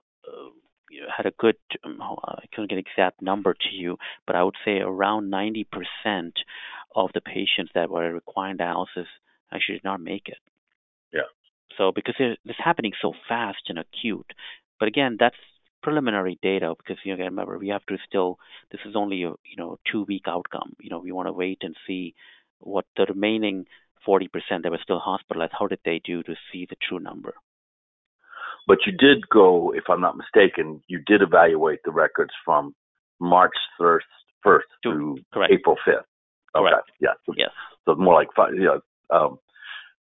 had 1.15 1.27
a 1.27 1.33
good. 1.39 1.57
Um, 1.85 1.99
I 2.01 2.45
couldn't 2.53 2.71
get 2.71 2.79
exact 2.79 3.23
number 3.23 3.55
to 3.55 3.75
you, 3.75 3.97
but 4.27 4.37
I 4.37 4.43
would 4.43 4.57
say 4.65 4.79
around 4.79 5.33
90% 5.33 5.65
of 6.95 7.11
the 7.15 7.21
patients 7.21 7.73
that 7.75 7.91
were 7.91 8.13
requiring 8.13 8.59
dialysis 8.59 9.07
actually 9.53 9.77
did 9.77 9.85
not 9.85 10.01
make 10.01 10.29
it. 10.29 10.39
Yeah. 11.13 11.23
So 11.79 11.93
because 11.95 12.15
it, 12.19 12.39
it's 12.45 12.59
happening 12.63 12.93
so 13.01 13.13
fast 13.29 13.63
and 13.69 13.79
acute, 13.79 14.31
but 14.79 14.89
again, 14.89 15.17
that's 15.19 15.37
preliminary 15.83 16.39
data 16.43 16.75
because 16.79 16.97
you 17.05 17.17
know 17.17 17.25
remember 17.25 17.59
we 17.59 17.69
have 17.69 17.85
to 17.87 17.97
still 18.07 18.39
this 18.71 18.81
is 18.87 18.95
only 18.95 19.25
a 19.25 19.31
you 19.45 19.57
know 19.57 19.79
two 19.91 20.05
week 20.05 20.23
outcome 20.29 20.75
you 20.81 20.89
know 20.89 21.01
we 21.01 21.11
want 21.11 21.27
to 21.27 21.33
wait 21.33 21.59
and 21.63 21.75
see 21.87 22.15
what 22.61 22.85
the 22.97 23.05
remaining 23.09 23.67
40% 24.07 24.29
that 24.63 24.71
were 24.71 24.79
still 24.83 24.99
hospitalized 24.99 25.53
how 25.59 25.67
did 25.67 25.81
they 25.85 26.01
do 26.05 26.23
to 26.23 26.35
see 26.51 26.67
the 26.69 26.77
true 26.87 26.99
number 26.99 27.35
but 28.67 28.79
you 28.87 28.93
did 28.93 29.29
go 29.29 29.73
if 29.75 29.85
i'm 29.89 30.01
not 30.01 30.17
mistaken 30.17 30.83
you 30.89 31.01
did 31.07 31.23
evaluate 31.23 31.81
the 31.85 31.91
records 31.91 32.33
from 32.45 32.75
march 33.21 33.55
1st, 33.81 33.99
1st 34.45 34.61
to 34.83 35.17
correct. 35.33 35.53
april 35.53 35.77
5th 35.87 35.95
okay 36.57 36.71
correct. 36.71 36.91
yeah 37.01 37.15
so, 37.27 37.33
yes 37.37 37.51
so 37.85 37.95
more 37.95 38.15
like 38.15 38.29
five 38.37 38.53
yeah 38.59 38.79
um 39.11 39.39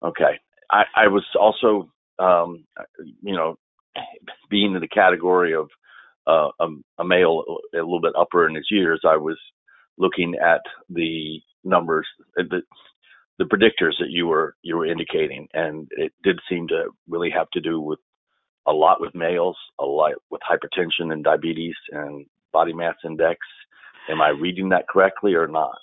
okay 0.02 0.38
i 0.70 0.82
i 0.96 1.08
was 1.08 1.24
also 1.38 1.90
um 2.18 2.64
you 3.22 3.34
know 3.34 3.56
being 4.50 4.74
in 4.74 4.80
the 4.80 4.88
category 4.88 5.54
of 5.54 5.68
uh, 6.28 6.50
a, 6.60 6.68
a 6.98 7.04
male 7.04 7.42
a 7.74 7.78
little 7.78 8.00
bit 8.00 8.12
upper 8.18 8.46
in 8.46 8.54
his 8.54 8.68
years, 8.70 9.00
I 9.04 9.16
was 9.16 9.38
looking 9.96 10.34
at 10.34 10.60
the 10.90 11.40
numbers, 11.64 12.06
the 12.36 12.62
the 13.38 13.44
predictors 13.44 13.94
that 14.00 14.10
you 14.10 14.26
were 14.26 14.56
you 14.62 14.76
were 14.76 14.86
indicating, 14.86 15.48
and 15.54 15.88
it 15.92 16.12
did 16.22 16.40
seem 16.48 16.68
to 16.68 16.90
really 17.08 17.30
have 17.30 17.50
to 17.50 17.60
do 17.60 17.80
with 17.80 18.00
a 18.66 18.72
lot 18.72 19.00
with 19.00 19.14
males, 19.14 19.56
a 19.78 19.84
lot 19.84 20.12
with 20.30 20.40
hypertension 20.42 21.12
and 21.12 21.24
diabetes 21.24 21.76
and 21.92 22.26
body 22.52 22.72
mass 22.72 22.96
index. 23.04 23.40
Am 24.08 24.20
I 24.20 24.28
reading 24.28 24.70
that 24.70 24.88
correctly 24.88 25.34
or 25.34 25.46
not? 25.46 25.76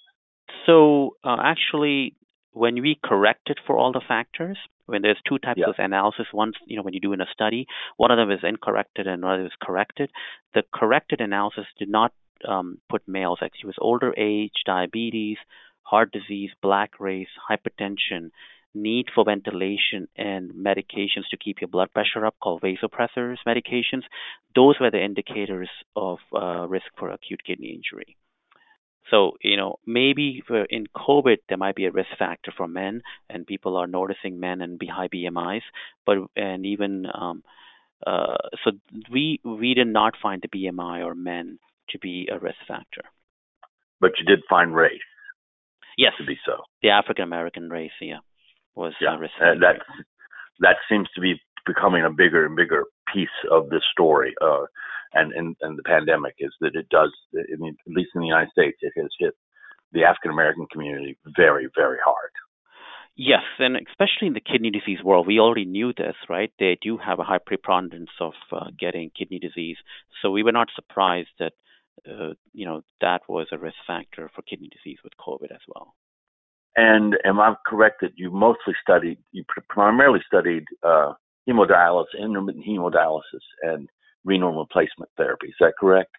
So 0.65 1.15
uh, 1.23 1.37
actually, 1.41 2.15
when 2.51 2.81
we 2.81 2.99
corrected 3.03 3.59
for 3.65 3.77
all 3.77 3.91
the 3.91 4.01
factors, 4.07 4.57
when 4.85 5.01
there's 5.01 5.19
two 5.27 5.37
types 5.39 5.59
yeah. 5.59 5.69
of 5.69 5.75
analysis, 5.77 6.27
one, 6.31 6.53
you 6.67 6.77
know, 6.77 6.83
when 6.83 6.93
you 6.93 6.99
do 6.99 7.13
in 7.13 7.21
a 7.21 7.25
study, 7.31 7.65
one 7.97 8.11
of 8.11 8.17
them 8.17 8.31
is 8.31 8.39
incorrected 8.43 9.07
and 9.07 9.23
another 9.23 9.45
is 9.45 9.51
corrected. 9.61 10.09
The 10.53 10.63
corrected 10.73 11.21
analysis 11.21 11.65
did 11.79 11.89
not 11.89 12.13
um, 12.47 12.79
put 12.89 13.07
males. 13.07 13.39
Actually, 13.41 13.63
it 13.63 13.67
was 13.67 13.75
older 13.79 14.13
age, 14.17 14.53
diabetes, 14.65 15.37
heart 15.85 16.11
disease, 16.11 16.51
black 16.61 16.99
race, 16.99 17.33
hypertension, 17.49 18.31
need 18.73 19.07
for 19.13 19.23
ventilation, 19.23 20.07
and 20.17 20.51
medications 20.51 21.29
to 21.31 21.37
keep 21.37 21.61
your 21.61 21.69
blood 21.69 21.91
pressure 21.93 22.25
up, 22.25 22.35
called 22.41 22.61
vasopressors 22.61 23.37
medications. 23.47 24.03
Those 24.53 24.75
were 24.79 24.91
the 24.91 25.03
indicators 25.03 25.69
of 25.95 26.17
uh, 26.33 26.67
risk 26.67 26.87
for 26.97 27.09
acute 27.09 27.41
kidney 27.45 27.69
injury. 27.69 28.17
So, 29.11 29.33
you 29.41 29.55
know, 29.55 29.77
maybe 29.85 30.43
in 30.69 30.87
COVID, 30.87 31.37
there 31.47 31.59
might 31.59 31.75
be 31.75 31.85
a 31.85 31.91
risk 31.91 32.09
factor 32.17 32.51
for 32.55 32.67
men, 32.67 33.03
and 33.29 33.45
people 33.45 33.77
are 33.77 33.87
noticing 33.87 34.39
men 34.39 34.61
and 34.61 34.81
high 34.89 35.07
BMIs. 35.07 35.61
But 36.05 36.17
and 36.35 36.65
even 36.65 37.05
um, 37.13 37.43
uh, 38.05 38.35
so, 38.63 38.71
we 39.11 39.39
we 39.43 39.75
did 39.75 39.87
not 39.87 40.13
find 40.21 40.41
the 40.41 40.47
BMI 40.47 41.05
or 41.05 41.13
men 41.13 41.59
to 41.89 41.99
be 41.99 42.27
a 42.31 42.39
risk 42.39 42.57
factor. 42.67 43.03
But 44.01 44.11
you 44.19 44.25
did 44.25 44.43
find 44.49 44.75
race. 44.75 44.99
Yes, 45.97 46.13
to 46.17 46.25
be 46.25 46.37
so. 46.45 46.63
The 46.81 46.89
African 46.89 47.23
American 47.23 47.69
race, 47.69 47.91
yeah, 48.01 48.19
was 48.75 48.93
yeah, 48.99 49.15
and 49.39 49.61
that 49.61 49.81
that 50.59 50.75
seems 50.89 51.07
to 51.15 51.21
be 51.21 51.41
becoming 51.65 52.03
a 52.03 52.09
bigger 52.09 52.45
and 52.45 52.55
bigger 52.55 52.83
piece 53.13 53.29
of 53.51 53.69
this 53.69 53.83
story. 53.91 54.33
Uh, 54.41 54.65
and, 55.13 55.31
and, 55.33 55.55
and 55.61 55.77
the 55.77 55.83
pandemic 55.83 56.35
is 56.39 56.51
that 56.61 56.75
it 56.75 56.89
does, 56.89 57.11
I 57.33 57.55
mean, 57.57 57.75
at 57.87 57.93
least 57.93 58.11
in 58.15 58.21
the 58.21 58.27
United 58.27 58.51
States, 58.51 58.77
it 58.81 58.93
has 58.97 59.09
hit 59.17 59.33
the 59.93 60.03
African 60.03 60.31
American 60.31 60.67
community 60.71 61.17
very, 61.35 61.67
very 61.75 61.97
hard. 62.03 62.31
Yes, 63.17 63.43
and 63.59 63.77
especially 63.77 64.27
in 64.27 64.33
the 64.33 64.41
kidney 64.41 64.71
disease 64.71 65.01
world, 65.01 65.25
we 65.25 65.39
already 65.39 65.63
knew 65.63 65.93
this, 65.93 66.15
right? 66.27 66.51
They 66.59 66.77
do 66.81 66.97
have 66.97 67.19
a 67.19 67.23
high 67.23 67.39
preponderance 67.43 68.09
of 68.19 68.33
uh, 68.51 68.65
getting 68.77 69.09
kidney 69.17 69.39
disease, 69.39 69.77
so 70.21 70.31
we 70.31 70.43
were 70.43 70.51
not 70.51 70.67
surprised 70.75 71.29
that 71.39 71.53
you 72.53 72.65
know 72.65 72.81
that 73.01 73.21
was 73.27 73.47
a 73.51 73.57
risk 73.57 73.77
factor 73.87 74.29
for 74.35 74.41
kidney 74.43 74.69
disease 74.69 74.99
with 75.03 75.13
COVID 75.19 75.51
as 75.51 75.61
well. 75.67 75.93
And 76.75 77.15
am 77.23 77.39
I 77.39 77.55
correct 77.65 78.01
that 78.01 78.11
you 78.17 78.31
mostly 78.31 78.73
studied, 78.81 79.17
you 79.31 79.45
primarily 79.69 80.19
studied 80.27 80.65
uh, 80.83 81.13
hemodialysis, 81.47 82.19
intermittent 82.19 82.65
hemodialysis, 82.65 83.45
and 83.61 83.89
renal 84.25 84.57
replacement 84.57 85.09
therapy. 85.15 85.47
Is 85.47 85.55
that 85.59 85.73
correct? 85.79 86.11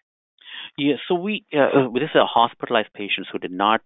Yeah. 0.77 0.95
So 1.07 1.15
we 1.15 1.45
uh, 1.53 1.59
uh, 1.59 1.89
this 1.93 2.03
is 2.03 2.15
a 2.15 2.25
hospitalized 2.25 2.93
patients 2.93 3.29
who 3.31 3.37
did 3.39 3.51
not 3.51 3.81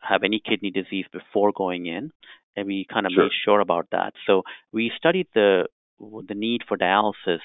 have 0.00 0.22
any 0.24 0.40
kidney 0.44 0.70
disease 0.70 1.06
before 1.12 1.52
going 1.54 1.86
in, 1.86 2.10
and 2.56 2.66
we 2.66 2.86
kind 2.92 3.06
of 3.06 3.12
sure. 3.12 3.24
made 3.24 3.32
sure 3.44 3.60
about 3.60 3.88
that. 3.92 4.14
So 4.26 4.42
we 4.72 4.90
studied 4.96 5.28
the 5.34 5.66
the 6.00 6.34
need 6.34 6.62
for 6.66 6.76
dialysis 6.76 7.40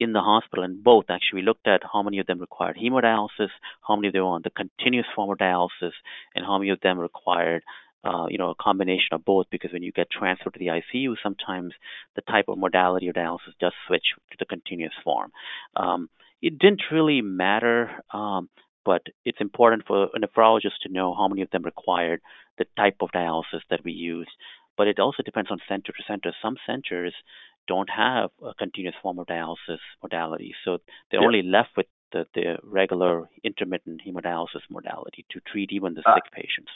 in 0.00 0.12
the 0.12 0.20
hospital 0.20 0.64
and 0.64 0.82
both 0.82 1.06
actually 1.08 1.40
we 1.40 1.46
looked 1.46 1.66
at 1.66 1.82
how 1.92 2.02
many 2.02 2.18
of 2.18 2.26
them 2.26 2.38
required 2.38 2.76
hemodialysis 2.76 3.50
how 3.86 3.96
many 3.96 4.08
of 4.08 4.12
them 4.14 4.22
were 4.22 4.28
on 4.28 4.42
the 4.44 4.50
continuous 4.50 5.06
form 5.14 5.30
of 5.30 5.38
dialysis 5.38 5.92
and 6.34 6.44
how 6.44 6.58
many 6.58 6.70
of 6.70 6.80
them 6.80 6.98
required 6.98 7.62
uh, 8.04 8.26
you 8.28 8.38
know, 8.38 8.50
a 8.50 8.54
combination 8.54 9.12
of 9.12 9.24
both 9.24 9.46
because 9.50 9.72
when 9.72 9.82
you 9.82 9.92
get 9.92 10.10
transferred 10.10 10.54
to 10.54 10.58
the 10.58 10.68
ICU, 10.68 11.16
sometimes 11.22 11.72
the 12.14 12.22
type 12.22 12.46
of 12.48 12.58
modality 12.58 13.08
of 13.08 13.16
dialysis 13.16 13.58
does 13.60 13.72
switch 13.86 14.04
to 14.30 14.36
the 14.38 14.46
continuous 14.46 14.92
form. 15.02 15.32
Um, 15.76 16.08
it 16.40 16.58
didn't 16.58 16.82
really 16.92 17.20
matter, 17.20 17.90
um, 18.12 18.48
but 18.84 19.02
it's 19.24 19.40
important 19.40 19.84
for 19.86 20.04
a 20.04 20.20
nephrologist 20.20 20.78
to 20.82 20.92
know 20.92 21.14
how 21.14 21.28
many 21.28 21.42
of 21.42 21.50
them 21.50 21.64
required 21.64 22.20
the 22.56 22.66
type 22.76 22.96
of 23.00 23.10
dialysis 23.14 23.62
that 23.70 23.84
we 23.84 23.92
use. 23.92 24.28
But 24.76 24.86
it 24.86 25.00
also 25.00 25.24
depends 25.24 25.50
on 25.50 25.58
center 25.68 25.92
to 25.92 26.02
center. 26.06 26.32
Some 26.40 26.56
centers 26.64 27.14
don't 27.68 27.90
have 27.90 28.30
a 28.42 28.54
continuous 28.54 28.96
form 29.02 29.18
of 29.18 29.26
dialysis 29.26 29.78
modality, 30.02 30.54
so 30.64 30.78
they're 31.10 31.22
only 31.22 31.42
left 31.42 31.70
with 31.76 31.86
the, 32.12 32.26
the 32.34 32.56
regular 32.62 33.28
intermittent 33.44 34.00
hemodialysis 34.06 34.62
modality 34.70 35.24
to 35.30 35.40
treat 35.50 35.70
even 35.72 35.94
the 35.94 36.02
uh, 36.06 36.14
sick 36.14 36.32
patients. 36.32 36.70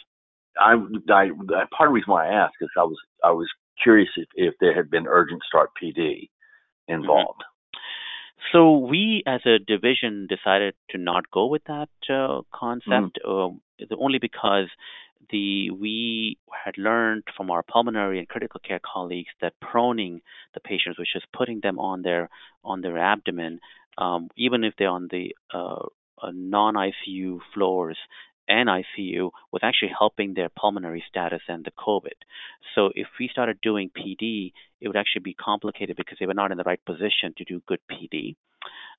I, 0.61 0.75
I 0.75 1.31
part 1.77 1.89
of 1.89 1.93
the 1.93 1.95
reason 1.95 2.13
why 2.13 2.29
I 2.29 2.45
asked 2.45 2.57
is 2.61 2.69
I 2.77 2.83
was 2.83 2.99
I 3.25 3.31
was 3.31 3.49
curious 3.83 4.11
if, 4.17 4.29
if 4.35 4.55
there 4.61 4.75
had 4.75 4.91
been 4.91 5.07
urgent 5.07 5.43
start 5.49 5.71
PD 5.83 6.29
involved. 6.89 7.41
Mm-hmm. 7.41 7.53
So 8.53 8.77
we, 8.77 9.23
as 9.27 9.41
a 9.47 9.59
division, 9.59 10.27
decided 10.29 10.75
to 10.91 10.99
not 10.99 11.31
go 11.31 11.47
with 11.47 11.63
that 11.69 11.89
uh, 12.11 12.43
concept, 12.53 13.19
mm. 13.25 13.59
uh, 13.81 13.95
only 13.99 14.19
because 14.19 14.67
the 15.31 15.71
we 15.71 16.38
had 16.64 16.76
learned 16.79 17.25
from 17.37 17.50
our 17.50 17.62
pulmonary 17.62 18.19
and 18.19 18.29
critical 18.29 18.61
care 18.61 18.81
colleagues 18.81 19.31
that 19.41 19.55
proning 19.62 20.21
the 20.55 20.61
patients, 20.61 20.99
which 20.99 21.14
is 21.14 21.23
putting 21.33 21.61
them 21.61 21.79
on 21.79 22.02
their 22.02 22.29
on 22.64 22.81
their 22.81 22.99
abdomen, 22.99 23.61
um, 23.99 24.29
even 24.37 24.64
if 24.64 24.75
they're 24.79 24.88
on 24.88 25.09
the 25.11 25.35
uh, 25.52 25.87
non 26.33 26.75
ICU 26.75 27.41
floors, 27.55 27.99
and 28.49 28.69
ICU 28.69 29.31
was 29.52 29.62
actually 29.62 29.93
helping 29.97 30.35
their 30.35 30.49
pulmonary 30.49 31.02
status 31.09 31.43
and 31.49 31.64
the 31.64 31.71
COVID. 31.73 32.19
So 32.75 32.91
if 32.95 33.09
we 33.19 33.29
started 33.29 33.61
doing 33.62 33.91
PD, 33.91 34.52
it 34.81 34.88
would 34.88 34.97
actually 34.97 35.23
be 35.23 35.35
complicated 35.35 35.97
because 35.97 36.19
they 36.19 36.26
were 36.26 36.35
not 36.35 36.52
in 36.52 36.59
the 36.59 36.64
right 36.64 36.85
position 36.85 37.35
to 37.38 37.45
do 37.45 37.62
good 37.67 37.81
PD. 37.91 38.37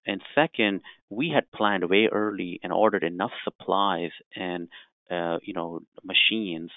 And 0.05 0.21
second, 0.35 0.81
we 1.09 1.29
had 1.29 1.51
planned 1.51 1.89
way 1.89 2.09
early 2.11 2.59
and 2.63 2.73
ordered 2.73 3.03
enough 3.03 3.31
supplies 3.43 4.11
and 4.35 4.67
uh, 5.11 5.37
you 5.43 5.53
know 5.53 5.81
machines 6.03 6.71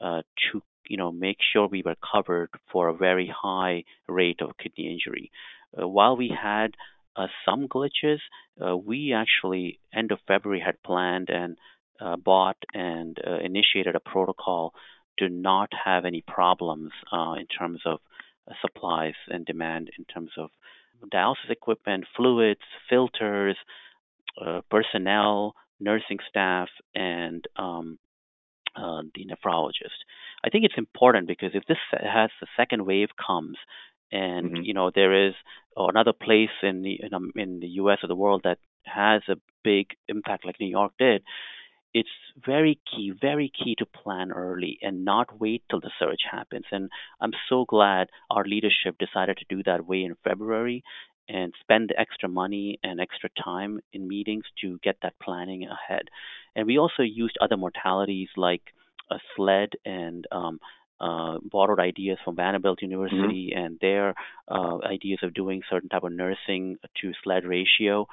uh, 0.00 0.22
to 0.52 0.62
you 0.88 0.96
know 0.96 1.12
make 1.12 1.38
sure 1.52 1.66
we 1.66 1.82
were 1.82 1.96
covered 2.12 2.50
for 2.70 2.88
a 2.88 2.94
very 2.94 3.32
high 3.34 3.84
rate 4.08 4.40
of 4.40 4.56
kidney 4.58 4.92
injury. 4.92 5.30
Uh, 5.80 5.88
while 5.88 6.16
we 6.16 6.28
had 6.28 6.74
uh, 7.16 7.26
some 7.44 7.68
glitches, 7.68 8.18
uh, 8.64 8.76
we 8.76 9.12
actually 9.12 9.78
end 9.94 10.12
of 10.12 10.18
February 10.26 10.60
had 10.64 10.82
planned 10.82 11.28
and 11.30 11.56
uh, 12.00 12.16
bought 12.16 12.56
and 12.74 13.18
initiated 13.44 13.94
a 13.94 14.00
protocol 14.00 14.74
to 15.18 15.28
not 15.28 15.70
have 15.84 16.04
any 16.04 16.22
problems 16.26 16.90
in 17.38 17.46
terms 17.46 17.80
of 17.86 18.00
supplies 18.60 19.14
and 19.28 19.46
demand 19.46 19.90
in 19.96 20.04
terms 20.04 20.30
of 20.36 20.50
dialysis 21.12 21.50
equipment, 21.50 22.04
fluids, 22.16 22.60
filters, 22.88 23.56
personnel, 24.70 25.54
nursing 25.82 26.18
staff, 26.28 26.68
and 26.94 27.44
um, 27.56 27.98
uh, 28.76 29.02
the 29.14 29.26
nephrologist. 29.26 29.98
I 30.44 30.50
think 30.50 30.64
it's 30.64 30.78
important 30.78 31.28
because 31.28 31.50
if 31.54 31.64
this 31.66 31.78
has 31.92 32.30
the 32.40 32.46
second 32.56 32.86
wave 32.86 33.08
comes, 33.24 33.56
and 34.10 34.52
mm-hmm. 34.52 34.62
you 34.62 34.74
know 34.74 34.90
there 34.94 35.28
is 35.28 35.34
another 35.76 36.12
place 36.12 36.50
in 36.62 36.82
the 36.82 37.00
in, 37.02 37.14
um, 37.14 37.32
in 37.36 37.60
the 37.60 37.68
U.S. 37.82 37.98
or 38.02 38.08
the 38.08 38.14
world 38.14 38.42
that 38.44 38.58
has 38.84 39.22
a 39.28 39.36
big 39.62 39.88
impact 40.08 40.44
like 40.44 40.56
New 40.60 40.68
York 40.68 40.92
did, 40.98 41.22
it's 41.94 42.08
very 42.44 42.80
key, 42.90 43.12
very 43.18 43.50
key 43.50 43.74
to 43.78 43.86
plan 43.86 44.32
early 44.32 44.78
and 44.82 45.04
not 45.04 45.40
wait 45.40 45.62
till 45.68 45.80
the 45.80 45.90
surge 45.98 46.24
happens. 46.30 46.64
And 46.72 46.90
I'm 47.20 47.32
so 47.48 47.64
glad 47.66 48.08
our 48.30 48.44
leadership 48.44 48.96
decided 48.98 49.38
to 49.38 49.54
do 49.54 49.62
that 49.64 49.86
way 49.86 50.02
in 50.04 50.16
February 50.24 50.82
and 51.28 51.52
spend 51.60 51.88
the 51.88 52.00
extra 52.00 52.28
money 52.28 52.78
and 52.82 53.00
extra 53.00 53.30
time 53.42 53.80
in 53.92 54.08
meetings 54.08 54.44
to 54.60 54.78
get 54.82 54.96
that 55.02 55.14
planning 55.22 55.64
ahead. 55.64 56.08
And 56.54 56.66
we 56.66 56.78
also 56.78 57.02
used 57.02 57.36
other 57.40 57.56
modalities 57.56 58.28
like 58.36 58.62
a 59.10 59.16
SLED 59.36 59.70
and 59.84 60.26
um, 60.32 60.58
uh, 61.00 61.38
borrowed 61.42 61.80
ideas 61.80 62.18
from 62.24 62.36
Vanderbilt 62.36 62.78
mm-hmm. 62.78 62.90
University 62.90 63.50
mm-hmm. 63.52 63.64
and 63.64 63.78
their 63.80 64.14
uh, 64.48 64.78
ideas 64.84 65.20
of 65.22 65.34
doing 65.34 65.62
certain 65.70 65.88
type 65.88 66.04
of 66.04 66.12
nursing 66.12 66.76
to 67.00 67.12
SLED 67.22 67.44
ratio, 67.44 68.06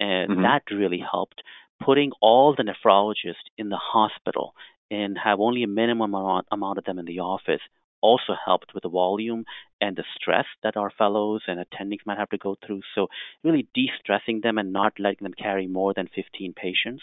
and 0.00 0.32
mm-hmm. 0.32 0.42
that 0.42 0.62
really 0.70 1.02
helped 1.10 1.42
putting 1.84 2.12
all 2.20 2.54
the 2.56 2.64
nephrologists 2.64 3.48
in 3.58 3.68
the 3.68 3.76
hospital 3.76 4.54
and 4.90 5.16
have 5.22 5.40
only 5.40 5.62
a 5.62 5.68
minimum 5.68 6.14
amount, 6.14 6.46
amount 6.52 6.78
of 6.78 6.84
them 6.84 6.98
in 6.98 7.06
the 7.06 7.20
office 7.20 7.60
also 8.02 8.34
helped 8.44 8.74
with 8.74 8.82
the 8.82 8.88
volume 8.88 9.44
and 9.80 9.96
the 9.96 10.04
stress 10.16 10.46
that 10.62 10.76
our 10.76 10.90
fellows 10.90 11.42
and 11.46 11.58
attendings 11.58 12.06
might 12.06 12.18
have 12.18 12.30
to 12.30 12.38
go 12.38 12.56
through. 12.64 12.82
So, 12.94 13.08
really 13.42 13.68
de 13.74 13.90
stressing 14.00 14.40
them 14.42 14.58
and 14.58 14.72
not 14.72 14.94
letting 14.98 15.22
them 15.24 15.34
carry 15.34 15.66
more 15.66 15.94
than 15.94 16.08
15 16.14 16.52
patients. 16.54 17.02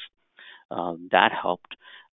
Um, 0.71 1.09
that 1.11 1.31
helped. 1.31 1.75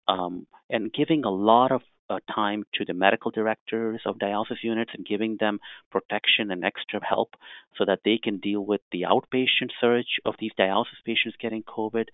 Um, 0.08 0.46
and 0.68 0.92
giving 0.92 1.24
a 1.24 1.30
lot 1.30 1.72
of 1.72 1.82
uh, 2.10 2.18
time 2.34 2.64
to 2.74 2.84
the 2.84 2.92
medical 2.92 3.30
directors 3.30 4.00
of 4.04 4.18
dialysis 4.18 4.62
units 4.62 4.90
and 4.94 5.06
giving 5.06 5.36
them 5.38 5.60
protection 5.90 6.50
and 6.50 6.64
extra 6.64 7.00
help 7.02 7.34
so 7.78 7.84
that 7.86 8.00
they 8.04 8.18
can 8.22 8.38
deal 8.38 8.60
with 8.60 8.80
the 8.90 9.02
outpatient 9.02 9.70
surge 9.80 10.18
of 10.26 10.34
these 10.38 10.50
dialysis 10.58 11.00
patients 11.06 11.36
getting 11.40 11.62
COVID 11.62 12.06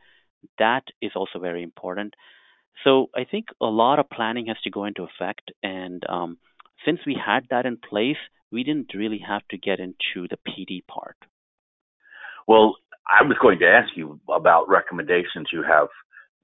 that 0.58 0.84
is 1.00 1.12
also 1.14 1.38
very 1.38 1.62
important. 1.62 2.14
So 2.84 3.10
I 3.14 3.24
think 3.24 3.46
a 3.60 3.66
lot 3.66 3.98
of 3.98 4.10
planning 4.10 4.46
has 4.46 4.60
to 4.64 4.70
go 4.70 4.84
into 4.84 5.04
effect, 5.04 5.50
and 5.62 6.02
um, 6.08 6.38
since 6.84 7.00
we 7.06 7.16
had 7.24 7.46
that 7.50 7.66
in 7.66 7.76
place, 7.76 8.16
we 8.50 8.64
didn't 8.64 8.94
really 8.94 9.20
have 9.26 9.42
to 9.50 9.58
get 9.58 9.80
into 9.80 10.28
the 10.28 10.38
PD 10.46 10.86
part. 10.86 11.16
Well, 12.46 12.76
I 13.08 13.22
was 13.24 13.36
going 13.40 13.58
to 13.60 13.66
ask 13.66 13.90
you 13.96 14.20
about 14.28 14.68
recommendations 14.68 15.48
you 15.52 15.62
have 15.62 15.88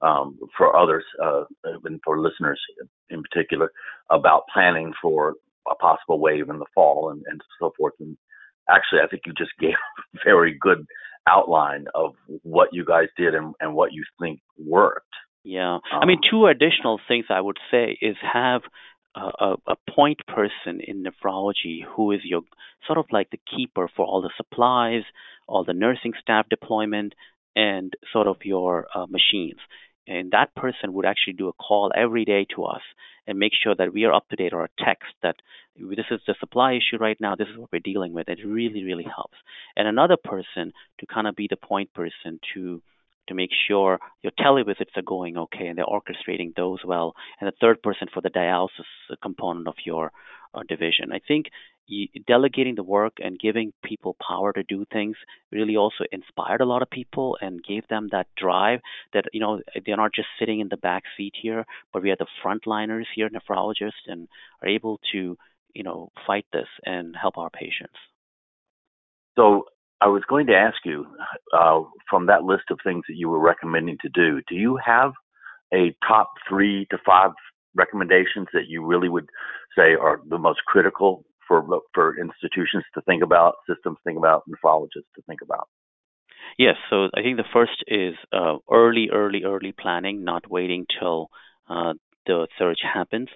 um, 0.01 0.37
for 0.57 0.75
others 0.75 1.03
uh, 1.23 1.45
and 1.83 1.99
for 2.03 2.19
listeners 2.19 2.59
in 3.09 3.23
particular 3.23 3.71
about 4.09 4.43
planning 4.53 4.93
for 5.01 5.33
a 5.69 5.75
possible 5.75 6.19
wave 6.19 6.49
in 6.49 6.59
the 6.59 6.65
fall 6.73 7.09
and, 7.09 7.23
and 7.27 7.41
so 7.59 7.71
forth. 7.77 7.93
And 7.99 8.17
actually, 8.69 8.99
I 9.03 9.07
think 9.07 9.23
you 9.25 9.33
just 9.37 9.51
gave 9.59 9.71
a 9.71 10.19
very 10.23 10.57
good 10.59 10.85
outline 11.27 11.85
of 11.95 12.11
what 12.43 12.69
you 12.71 12.85
guys 12.85 13.07
did 13.17 13.33
and, 13.33 13.55
and 13.59 13.73
what 13.73 13.93
you 13.93 14.03
think 14.21 14.39
worked. 14.57 15.07
Yeah. 15.43 15.75
Um, 15.75 15.81
I 16.01 16.05
mean, 16.05 16.19
two 16.29 16.47
additional 16.47 16.99
things 17.07 17.25
I 17.29 17.41
would 17.41 17.57
say 17.71 17.97
is 18.01 18.15
have 18.21 18.61
a, 19.15 19.55
a, 19.67 19.75
point 19.89 20.19
person 20.27 20.81
in 20.85 21.03
nephrology 21.03 21.83
who 21.95 22.11
is 22.11 22.19
your 22.23 22.41
sort 22.85 22.97
of 22.97 23.05
like 23.11 23.29
the 23.29 23.39
keeper 23.55 23.89
for 23.95 24.05
all 24.05 24.21
the 24.21 24.31
supplies, 24.35 25.03
all 25.47 25.63
the 25.63 25.73
nursing 25.73 26.13
staff 26.21 26.47
deployment, 26.49 27.13
and 27.55 27.93
sort 28.11 28.27
of 28.27 28.37
your 28.43 28.87
uh, 28.93 29.05
machines. 29.05 29.59
And 30.07 30.31
that 30.31 30.53
person 30.55 30.93
would 30.93 31.05
actually 31.05 31.33
do 31.33 31.47
a 31.47 31.53
call 31.53 31.91
every 31.95 32.25
day 32.25 32.45
to 32.55 32.65
us 32.65 32.81
and 33.25 33.39
make 33.39 33.53
sure 33.61 33.73
that 33.75 33.93
we 33.93 34.03
are 34.05 34.13
up 34.13 34.27
to 34.29 34.35
date 34.35 34.53
or 34.53 34.65
a 34.65 34.83
text 34.83 35.13
that 35.23 35.37
this 35.77 36.05
is 36.11 36.19
the 36.27 36.35
supply 36.39 36.73
issue 36.73 36.97
right 36.99 37.17
now, 37.19 37.35
this 37.35 37.47
is 37.51 37.57
what 37.57 37.69
we're 37.71 37.79
dealing 37.79 38.13
with. 38.13 38.29
It 38.29 38.39
really, 38.45 38.83
really 38.83 39.03
helps. 39.03 39.37
And 39.75 39.87
another 39.87 40.17
person 40.21 40.73
to 40.99 41.05
kind 41.07 41.27
of 41.27 41.35
be 41.35 41.47
the 41.49 41.57
point 41.57 41.93
person 41.93 42.39
to 42.53 42.81
to 43.27 43.33
make 43.33 43.51
sure 43.67 43.99
your 44.21 44.31
televisits 44.39 44.95
are 44.95 45.01
going 45.01 45.37
okay 45.37 45.67
and 45.67 45.77
they're 45.77 45.85
orchestrating 45.85 46.55
those 46.55 46.79
well. 46.85 47.13
And 47.39 47.47
the 47.47 47.55
third 47.59 47.81
person 47.81 48.07
for 48.13 48.21
the 48.21 48.29
dialysis 48.29 48.69
component 49.21 49.67
of 49.67 49.75
your 49.85 50.11
uh, 50.53 50.61
division. 50.67 51.11
I 51.11 51.19
think 51.27 51.47
delegating 52.27 52.75
the 52.75 52.83
work 52.83 53.17
and 53.19 53.39
giving 53.39 53.71
people 53.83 54.15
power 54.25 54.51
to 54.53 54.63
do 54.63 54.85
things 54.91 55.15
really 55.51 55.75
also 55.75 56.03
inspired 56.11 56.61
a 56.61 56.65
lot 56.65 56.81
of 56.81 56.89
people 56.89 57.37
and 57.41 57.63
gave 57.63 57.87
them 57.89 58.07
that 58.11 58.27
drive 58.35 58.79
that 59.13 59.25
you 59.33 59.39
know 59.39 59.61
they're 59.85 59.97
not 59.97 60.11
just 60.13 60.27
sitting 60.39 60.59
in 60.59 60.69
the 60.69 60.77
back 60.77 61.03
seat 61.15 61.33
here 61.39 61.63
but 61.93 62.01
we 62.01 62.09
are 62.09 62.17
the 62.17 62.25
frontliners 62.43 63.05
here 63.15 63.29
nephrologists 63.29 64.07
and 64.07 64.27
are 64.63 64.67
able 64.67 64.99
to 65.11 65.37
you 65.73 65.83
know 65.83 66.09
fight 66.25 66.45
this 66.51 66.67
and 66.85 67.15
help 67.15 67.37
our 67.37 67.51
patients 67.51 67.99
so 69.37 69.65
i 70.01 70.07
was 70.07 70.23
going 70.29 70.47
to 70.47 70.55
ask 70.55 70.77
you 70.85 71.05
uh, 71.57 71.81
from 72.09 72.25
that 72.27 72.43
list 72.43 72.63
of 72.71 72.79
things 72.83 73.03
that 73.07 73.15
you 73.15 73.29
were 73.29 73.39
recommending 73.39 73.97
to 74.01 74.09
do 74.09 74.41
do 74.47 74.55
you 74.55 74.77
have 74.83 75.11
a 75.73 75.95
top 76.07 76.31
three 76.47 76.85
to 76.91 76.97
five 77.05 77.31
recommendations 77.75 78.47
that 78.53 78.67
you 78.67 78.85
really 78.85 79.09
would 79.09 79.29
say 79.77 79.93
are 79.99 80.21
the 80.29 80.37
most 80.37 80.59
critical 80.65 81.25
for 81.47 81.63
for 81.93 82.17
institutions 82.19 82.83
to 82.95 83.01
think 83.01 83.23
about, 83.23 83.55
systems 83.69 83.97
to 83.97 84.03
think 84.03 84.17
about, 84.17 84.43
nephrologists 84.49 85.11
to 85.15 85.21
think 85.27 85.41
about? 85.41 85.67
Yes, 86.57 86.75
so 86.89 87.09
I 87.15 87.21
think 87.21 87.37
the 87.37 87.43
first 87.53 87.83
is 87.87 88.15
uh, 88.31 88.57
early, 88.71 89.09
early, 89.11 89.43
early 89.43 89.73
planning, 89.73 90.23
not 90.23 90.49
waiting 90.49 90.85
till 90.99 91.29
uh, 91.69 91.93
the 92.25 92.47
surge 92.57 92.79
happens. 92.81 93.29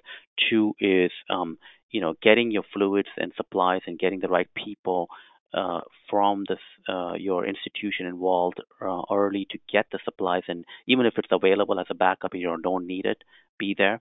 Two 0.48 0.74
is 0.80 1.10
um, 1.28 1.58
you 1.90 2.00
know 2.00 2.14
getting 2.22 2.50
your 2.50 2.64
fluids 2.72 3.08
and 3.16 3.32
supplies 3.36 3.82
and 3.86 3.98
getting 3.98 4.20
the 4.20 4.28
right 4.28 4.48
people 4.54 5.08
uh, 5.52 5.80
from 6.08 6.44
this, 6.48 6.58
uh, 6.88 7.14
your 7.14 7.46
institution 7.46 8.06
involved 8.06 8.60
uh, 8.80 9.02
early 9.10 9.46
to 9.50 9.58
get 9.72 9.86
the 9.90 9.98
supplies, 10.04 10.42
and 10.48 10.64
even 10.86 11.06
if 11.06 11.14
it's 11.16 11.28
available 11.30 11.78
as 11.80 11.86
a 11.90 11.94
backup, 11.94 12.34
you 12.34 12.56
don't 12.62 12.86
need 12.86 13.04
it, 13.04 13.18
be 13.58 13.74
there. 13.76 14.00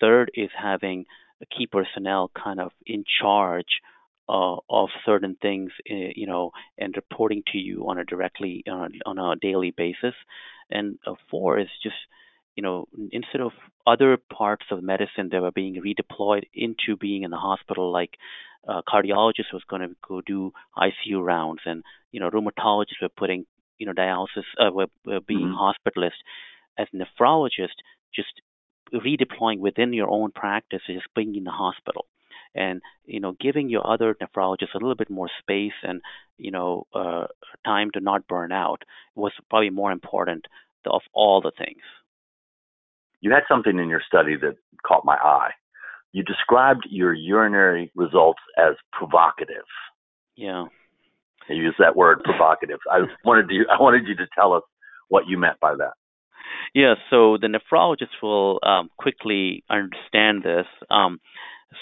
Third 0.00 0.30
is 0.34 0.50
having 0.56 1.04
key 1.56 1.66
personnel 1.66 2.30
kind 2.42 2.60
of 2.60 2.72
in 2.86 3.04
charge 3.20 3.80
uh, 4.28 4.56
of 4.68 4.88
certain 5.04 5.36
things, 5.40 5.70
uh, 5.90 6.10
you 6.14 6.26
know, 6.26 6.50
and 6.78 6.94
reporting 6.96 7.42
to 7.52 7.58
you 7.58 7.88
on 7.88 7.98
a 7.98 8.04
directly 8.04 8.64
on 8.66 9.18
a 9.18 9.36
daily 9.36 9.72
basis. 9.76 10.14
And 10.70 10.98
four 11.30 11.58
is 11.60 11.68
just, 11.82 11.96
you 12.56 12.62
know, 12.62 12.86
instead 13.12 13.40
of 13.40 13.52
other 13.86 14.16
parts 14.16 14.64
of 14.70 14.82
medicine 14.82 15.28
that 15.30 15.42
were 15.42 15.52
being 15.52 15.80
redeployed 15.80 16.44
into 16.54 16.96
being 16.98 17.22
in 17.22 17.30
the 17.30 17.36
hospital, 17.36 17.92
like 17.92 18.14
uh, 18.66 18.82
cardiologists 18.88 19.52
was 19.52 19.62
going 19.68 19.82
to 19.82 19.94
go 20.06 20.20
do 20.20 20.52
ICU 20.76 21.24
rounds, 21.24 21.60
and 21.64 21.82
you 22.12 22.20
know, 22.20 22.30
rheumatologists 22.30 23.02
were 23.02 23.08
putting, 23.16 23.46
you 23.78 23.86
know, 23.86 23.92
dialysis, 23.92 24.44
uh, 24.58 24.70
were, 24.72 24.86
were 25.04 25.20
being 25.20 25.54
mm-hmm. 25.54 26.00
hospitalists. 26.00 26.22
As 26.78 26.88
nephrologists, 26.94 27.80
just 28.14 28.40
redeploying 28.92 29.58
within 29.58 29.92
your 29.92 30.10
own 30.10 30.30
practice 30.30 30.82
is 30.88 30.96
just 30.96 31.14
being 31.14 31.34
in 31.34 31.44
the 31.44 31.50
hospital 31.50 32.06
and 32.54 32.80
you 33.04 33.20
know 33.20 33.36
giving 33.40 33.68
your 33.68 33.86
other 33.86 34.14
nephrologists 34.14 34.74
a 34.74 34.78
little 34.78 34.94
bit 34.94 35.10
more 35.10 35.28
space 35.40 35.78
and 35.82 36.00
you 36.38 36.50
know 36.50 36.86
uh, 36.94 37.26
time 37.64 37.90
to 37.92 38.00
not 38.00 38.26
burn 38.26 38.52
out 38.52 38.82
was 39.14 39.32
probably 39.50 39.70
more 39.70 39.92
important 39.92 40.46
of 40.86 41.02
all 41.12 41.40
the 41.40 41.52
things 41.58 41.82
you 43.20 43.32
had 43.32 43.42
something 43.48 43.78
in 43.78 43.88
your 43.88 44.02
study 44.06 44.36
that 44.36 44.56
caught 44.86 45.04
my 45.04 45.16
eye 45.16 45.50
you 46.16 46.22
described 46.22 46.86
your 46.88 47.12
urinary 47.12 47.92
results 47.94 48.40
as 48.56 48.72
provocative. 48.90 49.66
Yeah. 50.34 50.64
You 51.46 51.56
used 51.56 51.76
that 51.78 51.94
word 51.94 52.22
provocative. 52.24 52.78
I 52.90 53.00
wanted 53.22 53.50
you 53.50 53.66
i 53.70 53.80
wanted 53.80 54.08
you 54.08 54.16
to 54.16 54.26
tell 54.34 54.54
us 54.54 54.62
what 55.08 55.24
you 55.28 55.36
meant 55.36 55.60
by 55.60 55.74
that. 55.76 55.92
Yeah, 56.74 56.94
so 57.10 57.36
the 57.38 57.48
nephrologist 57.48 58.22
will 58.22 58.60
um, 58.62 58.88
quickly 58.96 59.62
understand 59.68 60.42
this. 60.42 60.64
Um, 60.90 61.20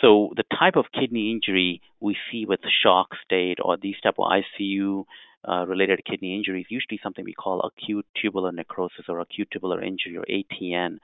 so 0.00 0.32
the 0.34 0.42
type 0.58 0.74
of 0.74 0.86
kidney 0.92 1.30
injury 1.30 1.80
we 2.00 2.16
see 2.32 2.44
with 2.44 2.58
shock 2.82 3.10
state 3.24 3.58
or 3.62 3.76
these 3.76 4.00
type 4.02 4.16
of 4.18 4.26
ICU 4.26 5.04
uh, 5.48 5.66
related 5.66 6.04
kidney 6.04 6.36
injuries, 6.36 6.66
usually 6.68 7.00
something 7.02 7.24
we 7.24 7.34
call 7.34 7.60
acute 7.60 8.06
tubular 8.20 8.52
necrosis 8.52 9.06
or 9.08 9.20
acute 9.20 9.48
tubular 9.52 9.82
injury 9.82 10.16
or 10.16 10.24
ATN. 10.24 10.98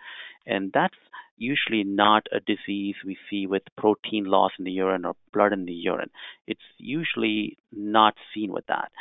And 0.46 0.70
that's 0.72 0.96
usually 1.36 1.84
not 1.84 2.26
a 2.32 2.40
disease 2.40 2.94
we 3.04 3.16
see 3.28 3.46
with 3.46 3.62
protein 3.76 4.24
loss 4.24 4.52
in 4.58 4.64
the 4.64 4.70
urine 4.70 5.04
or 5.04 5.14
blood 5.32 5.52
in 5.52 5.64
the 5.64 5.72
urine. 5.72 6.10
It's 6.46 6.60
usually 6.78 7.56
not 7.72 8.14
seen 8.34 8.52
with 8.52 8.66
that. 8.66 8.92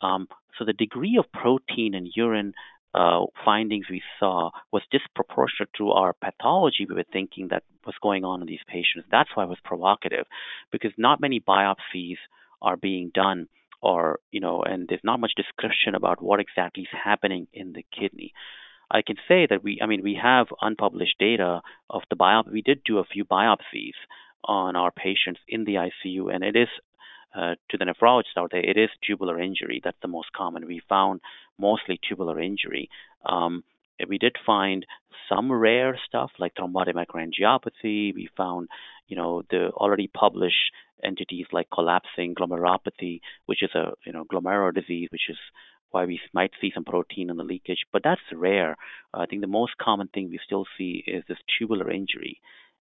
Um, 0.00 0.28
so 0.58 0.64
the 0.64 0.72
degree 0.72 1.18
of 1.18 1.30
protein 1.32 1.94
in 1.94 2.10
urine 2.14 2.54
uh, 2.94 3.20
findings 3.44 3.86
we 3.90 4.02
saw 4.18 4.50
was 4.72 4.82
disproportionate 4.90 5.70
to 5.76 5.90
our 5.90 6.14
pathology 6.14 6.86
we 6.88 6.94
were 6.94 7.04
thinking 7.12 7.48
that 7.50 7.62
was 7.84 7.94
going 8.02 8.24
on 8.24 8.40
in 8.40 8.46
these 8.46 8.64
patients. 8.66 9.06
That's 9.10 9.28
why 9.34 9.44
it 9.44 9.48
was 9.48 9.58
provocative, 9.64 10.26
because 10.72 10.92
not 10.96 11.20
many 11.20 11.40
biopsies 11.40 12.16
are 12.62 12.76
being 12.76 13.10
done 13.14 13.48
or 13.80 14.18
you 14.30 14.40
know 14.40 14.62
and 14.62 14.88
there's 14.88 15.00
not 15.04 15.20
much 15.20 15.32
description 15.36 15.94
about 15.94 16.22
what 16.22 16.40
exactly 16.40 16.82
is 16.82 16.98
happening 17.04 17.46
in 17.52 17.72
the 17.72 17.84
kidney 17.98 18.32
I 18.90 19.02
can 19.02 19.16
say 19.28 19.46
that 19.48 19.62
we, 19.62 19.80
I 19.82 19.86
mean, 19.86 20.02
we 20.02 20.18
have 20.22 20.46
unpublished 20.62 21.16
data 21.18 21.60
of 21.90 22.02
the 22.08 22.16
biopsy. 22.16 22.52
We 22.52 22.62
did 22.62 22.80
do 22.84 22.98
a 22.98 23.04
few 23.04 23.24
biopsies 23.24 23.92
on 24.44 24.76
our 24.76 24.90
patients 24.90 25.40
in 25.46 25.64
the 25.64 25.74
ICU, 25.74 26.34
and 26.34 26.42
it 26.42 26.56
is 26.56 26.68
uh, 27.36 27.54
to 27.70 27.76
the 27.76 27.84
nephrologist 27.84 28.38
out 28.38 28.50
there, 28.50 28.64
it 28.64 28.78
is 28.78 28.88
tubular 29.06 29.38
injury. 29.38 29.80
That's 29.84 29.98
the 30.00 30.08
most 30.08 30.32
common. 30.32 30.66
We 30.66 30.80
found 30.88 31.20
mostly 31.58 32.00
tubular 32.08 32.40
injury. 32.40 32.88
Um, 33.26 33.64
we 34.06 34.18
did 34.18 34.36
find 34.44 34.86
some 35.28 35.50
rare 35.50 35.98
stuff 36.06 36.30
like 36.38 36.54
thrombotic 36.54 36.94
microangiopathy. 36.94 38.14
We 38.14 38.28
found, 38.36 38.68
you 39.08 39.16
know, 39.16 39.42
the 39.50 39.70
already 39.70 40.08
published 40.08 40.72
entities 41.02 41.46
like 41.52 41.68
collapsing 41.72 42.34
glomerulopathy, 42.34 43.20
which 43.46 43.62
is 43.62 43.70
a 43.74 43.92
you 44.04 44.12
know 44.12 44.24
glomerular 44.24 44.74
disease, 44.74 45.08
which 45.10 45.28
is 45.28 45.36
why 45.90 46.04
we 46.04 46.20
might 46.32 46.50
see 46.60 46.70
some 46.74 46.84
protein 46.84 47.30
in 47.30 47.36
the 47.36 47.44
leakage, 47.44 47.84
but 47.92 48.02
that's 48.04 48.20
rare. 48.34 48.76
I 49.14 49.26
think 49.26 49.40
the 49.40 49.46
most 49.46 49.72
common 49.78 50.08
thing 50.08 50.28
we 50.28 50.38
still 50.44 50.66
see 50.76 51.02
is 51.06 51.24
this 51.28 51.38
tubular 51.58 51.90
injury, 51.90 52.40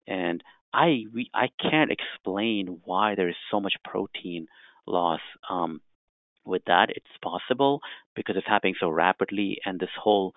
and 0.06 0.42
I 0.72 1.04
we, 1.12 1.30
I 1.34 1.48
can't 1.60 1.90
explain 1.90 2.80
why 2.84 3.14
there 3.14 3.28
is 3.28 3.36
so 3.50 3.60
much 3.60 3.74
protein 3.84 4.46
loss. 4.86 5.20
Um, 5.48 5.80
with 6.44 6.62
that, 6.66 6.88
it's 6.88 7.06
possible 7.22 7.80
because 8.16 8.36
it's 8.36 8.46
happening 8.46 8.74
so 8.80 8.88
rapidly, 8.88 9.58
and 9.64 9.78
this 9.78 9.90
whole 10.02 10.34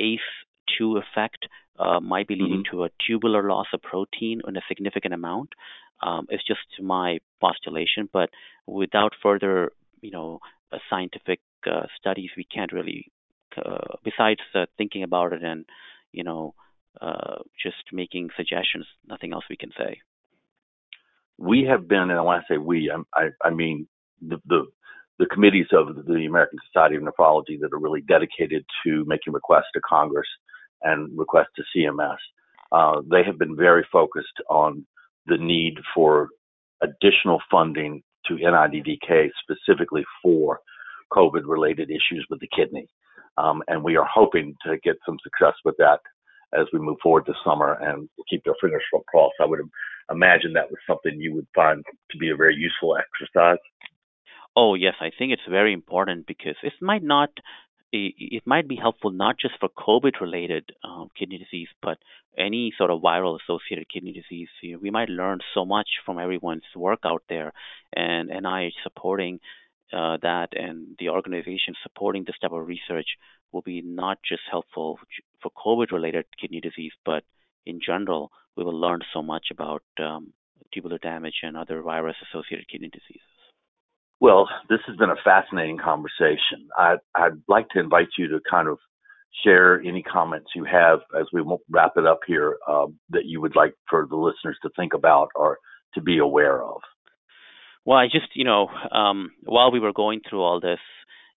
ACE2 0.00 1.00
effect 1.02 1.46
uh, 1.78 2.00
might 2.00 2.28
be 2.28 2.34
leading 2.34 2.62
mm-hmm. 2.62 2.76
to 2.76 2.84
a 2.84 2.90
tubular 3.06 3.48
loss 3.48 3.66
of 3.72 3.82
protein 3.82 4.40
in 4.46 4.56
a 4.56 4.60
significant 4.68 5.14
amount. 5.14 5.50
Um, 6.02 6.26
it's 6.28 6.46
just 6.46 6.60
my 6.80 7.18
postulation, 7.40 8.08
but 8.12 8.30
without 8.66 9.12
further, 9.22 9.72
you 10.00 10.10
know, 10.10 10.40
scientific 10.90 11.40
uh, 11.70 11.86
studies, 11.98 12.30
we 12.36 12.44
can't 12.44 12.72
really, 12.72 13.10
uh, 13.56 13.96
besides 14.04 14.40
uh, 14.54 14.66
thinking 14.76 15.02
about 15.02 15.32
it 15.32 15.42
and, 15.42 15.64
you 16.12 16.24
know, 16.24 16.54
uh, 17.00 17.36
just 17.60 17.92
making 17.92 18.30
suggestions, 18.36 18.86
nothing 19.06 19.32
else 19.32 19.44
we 19.50 19.56
can 19.56 19.70
say. 19.76 20.00
We 21.38 21.66
have 21.68 21.88
been, 21.88 22.10
and 22.10 22.24
when 22.24 22.38
I 22.38 22.42
say 22.48 22.58
we, 22.58 22.92
I, 23.12 23.28
I 23.42 23.50
mean 23.50 23.88
the, 24.20 24.40
the 24.46 24.66
the 25.18 25.26
committees 25.26 25.66
of 25.72 25.94
the 26.06 26.26
American 26.26 26.58
Society 26.66 26.96
of 26.96 27.02
Nephrology 27.02 27.58
that 27.60 27.72
are 27.72 27.78
really 27.78 28.02
dedicated 28.02 28.64
to 28.84 29.04
making 29.06 29.32
requests 29.32 29.70
to 29.74 29.80
Congress 29.88 30.26
and 30.82 31.16
requests 31.16 31.52
to 31.56 31.62
CMS. 31.76 32.16
Uh, 32.72 33.02
they 33.10 33.22
have 33.24 33.38
been 33.38 33.56
very 33.56 33.86
focused 33.92 34.40
on 34.50 34.84
the 35.26 35.38
need 35.38 35.74
for 35.94 36.28
additional 36.82 37.40
funding 37.50 38.02
to 38.26 38.34
NIDDK 38.34 39.28
specifically 39.42 40.04
for 40.22 40.60
COVID 41.12 41.42
related 41.44 41.90
issues 41.90 42.26
with 42.28 42.40
the 42.40 42.48
kidney. 42.54 42.88
Um, 43.36 43.62
and 43.68 43.82
we 43.82 43.96
are 43.96 44.08
hoping 44.12 44.54
to 44.66 44.76
get 44.82 44.96
some 45.06 45.18
success 45.22 45.54
with 45.64 45.76
that 45.78 46.00
as 46.56 46.66
we 46.72 46.78
move 46.78 46.96
forward 47.02 47.24
this 47.26 47.36
summer 47.44 47.74
and 47.80 48.08
keep 48.30 48.42
our 48.46 48.54
fingers 48.60 48.82
crossed. 49.08 49.34
I 49.40 49.46
would 49.46 49.60
imagine 50.10 50.52
that 50.52 50.70
was 50.70 50.78
something 50.86 51.20
you 51.20 51.34
would 51.34 51.46
find 51.54 51.84
to 52.10 52.18
be 52.18 52.30
a 52.30 52.36
very 52.36 52.54
useful 52.54 52.96
exercise. 52.96 53.58
Oh, 54.56 54.74
yes, 54.74 54.94
I 55.00 55.10
think 55.16 55.32
it's 55.32 55.42
very 55.48 55.72
important 55.72 56.26
because 56.26 56.56
it 56.62 56.74
might 56.80 57.02
not 57.02 57.30
it 57.96 58.42
might 58.44 58.66
be 58.66 58.74
helpful 58.74 59.12
not 59.12 59.36
just 59.38 59.54
for 59.60 59.68
COVID 59.68 60.20
related 60.20 60.72
um, 60.82 61.10
kidney 61.16 61.38
disease, 61.38 61.68
but 61.80 61.98
any 62.36 62.72
sort 62.76 62.90
of 62.90 63.00
viral 63.00 63.38
associated 63.40 63.86
kidney 63.88 64.12
disease. 64.12 64.48
We 64.82 64.90
might 64.90 65.08
learn 65.08 65.38
so 65.54 65.64
much 65.64 65.86
from 66.04 66.18
everyone's 66.18 66.64
work 66.74 67.00
out 67.04 67.22
there, 67.28 67.52
and 67.94 68.30
NIH 68.30 68.72
supporting 68.82 69.38
uh, 69.92 70.16
that 70.22 70.48
and 70.56 70.96
the 70.98 71.10
organization 71.10 71.74
supporting 71.84 72.24
this 72.24 72.36
type 72.40 72.50
of 72.50 72.66
research 72.66 73.06
will 73.52 73.62
be 73.62 73.80
not 73.80 74.18
just 74.28 74.42
helpful 74.50 74.98
for 75.40 75.52
COVID 75.52 75.92
related 75.92 76.24
kidney 76.40 76.60
disease, 76.60 76.92
but 77.04 77.22
in 77.64 77.78
general, 77.84 78.32
we 78.56 78.64
will 78.64 78.78
learn 78.78 79.00
so 79.12 79.22
much 79.22 79.46
about 79.52 79.84
um, 80.00 80.32
tubular 80.72 80.98
damage 80.98 81.40
and 81.42 81.56
other 81.56 81.80
virus 81.80 82.16
associated 82.28 82.68
kidney 82.68 82.88
diseases. 82.88 83.22
Well, 84.24 84.48
this 84.70 84.78
has 84.86 84.96
been 84.96 85.10
a 85.10 85.22
fascinating 85.22 85.76
conversation. 85.76 86.66
I, 86.78 86.94
I'd 87.14 87.42
like 87.46 87.68
to 87.74 87.78
invite 87.78 88.08
you 88.16 88.26
to 88.28 88.40
kind 88.50 88.68
of 88.68 88.78
share 89.44 89.82
any 89.82 90.02
comments 90.02 90.46
you 90.56 90.64
have 90.64 91.00
as 91.14 91.26
we 91.30 91.44
wrap 91.68 91.92
it 91.98 92.06
up 92.06 92.20
here 92.26 92.56
uh, 92.66 92.86
that 93.10 93.26
you 93.26 93.42
would 93.42 93.54
like 93.54 93.74
for 93.90 94.06
the 94.08 94.16
listeners 94.16 94.56
to 94.62 94.70
think 94.76 94.94
about 94.94 95.28
or 95.34 95.58
to 95.92 96.00
be 96.00 96.16
aware 96.16 96.64
of. 96.64 96.80
Well, 97.84 97.98
I 97.98 98.06
just, 98.06 98.28
you 98.34 98.44
know, 98.44 98.68
um, 98.90 99.32
while 99.42 99.70
we 99.70 99.78
were 99.78 99.92
going 99.92 100.22
through 100.26 100.40
all 100.40 100.58
this, 100.58 100.80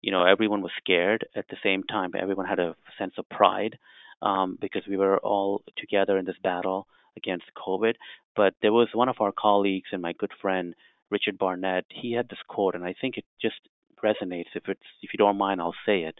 you 0.01 0.13
know, 0.13 0.25
everyone 0.25 0.63
was 0.63 0.71
scared. 0.79 1.27
At 1.35 1.47
the 1.51 1.57
same 1.65 1.83
time, 1.83 2.13
everyone 2.17 2.47
had 2.47 2.61
a 2.61 2.77
sense 3.01 3.15
of 3.19 3.29
pride 3.29 3.77
um, 4.23 4.59
because 4.61 4.83
we 4.89 4.97
were 4.97 5.19
all 5.19 5.65
together 5.77 6.19
in 6.19 6.25
this 6.25 6.39
battle 6.41 6.87
against 7.17 7.47
COVID. 7.57 7.95
But 8.37 8.55
there 8.63 8.73
was 8.73 8.87
one 8.93 9.09
of 9.09 9.17
our 9.19 9.33
colleagues 9.37 9.89
and 9.91 10.01
my 10.01 10.13
good 10.13 10.31
friend 10.41 10.77
Richard 11.11 11.39
Barnett. 11.39 11.85
He 11.89 12.13
had 12.13 12.29
this 12.29 12.39
quote, 12.49 12.75
and 12.75 12.85
I 12.85 12.95
think 13.01 13.17
it 13.17 13.25
just 13.41 13.61
resonates. 14.03 14.55
If 14.55 14.69
it's 14.69 14.81
if 15.03 15.11
you 15.13 15.19
don't 15.19 15.39
mind, 15.39 15.61
I'll 15.61 15.75
say 15.85 16.01
it. 16.03 16.19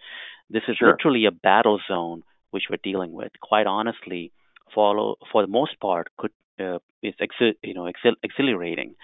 This 0.51 0.63
is 0.69 0.77
sure. 0.77 0.91
literally 0.93 1.27
a 1.27 1.31
battle 1.31 1.81
zone 1.89 2.23
which 2.51 2.65
we're 2.71 2.79
dealing 2.83 3.13
with. 3.13 3.33
Quite 3.41 3.67
honestly, 3.67 4.33
follow 4.75 5.17
for 5.33 5.43
the 5.43 5.49
most 5.49 5.79
part 5.81 6.09
could 6.17 6.33
uh, 6.61 6.79
is 7.03 7.15
exi- 7.21 7.57
you 7.63 7.75
know 7.75 7.85
exil- 7.85 8.21
exhilarating. 8.23 8.95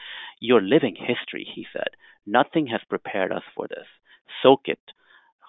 You're 0.41 0.63
living 0.63 0.97
history, 0.97 1.47
he 1.55 1.67
said. 1.73 1.91
Nothing 2.27 2.69
has 2.69 2.81
prepared 2.89 3.33
us 3.33 3.43
for 3.55 3.67
this. 3.69 3.87
Soak 4.43 4.63
it. 4.67 4.81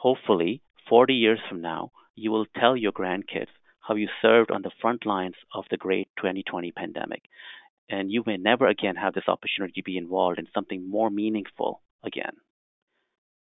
Hopefully, 0.01 0.61
40 0.89 1.13
years 1.13 1.39
from 1.47 1.61
now, 1.61 1.91
you 2.15 2.31
will 2.31 2.45
tell 2.59 2.75
your 2.75 2.91
grandkids 2.91 3.53
how 3.79 3.95
you 3.95 4.07
served 4.21 4.51
on 4.51 4.61
the 4.63 4.71
front 4.81 5.05
lines 5.05 5.35
of 5.53 5.65
the 5.69 5.77
great 5.77 6.09
2020 6.17 6.71
pandemic 6.71 7.23
and 7.89 8.11
you 8.11 8.23
may 8.25 8.37
never 8.37 8.67
again 8.67 8.95
have 8.95 9.13
this 9.13 9.27
opportunity 9.27 9.81
to 9.81 9.83
be 9.83 9.97
involved 9.97 10.39
in 10.39 10.47
something 10.53 10.89
more 10.89 11.09
meaningful 11.09 11.81
again. 12.03 12.33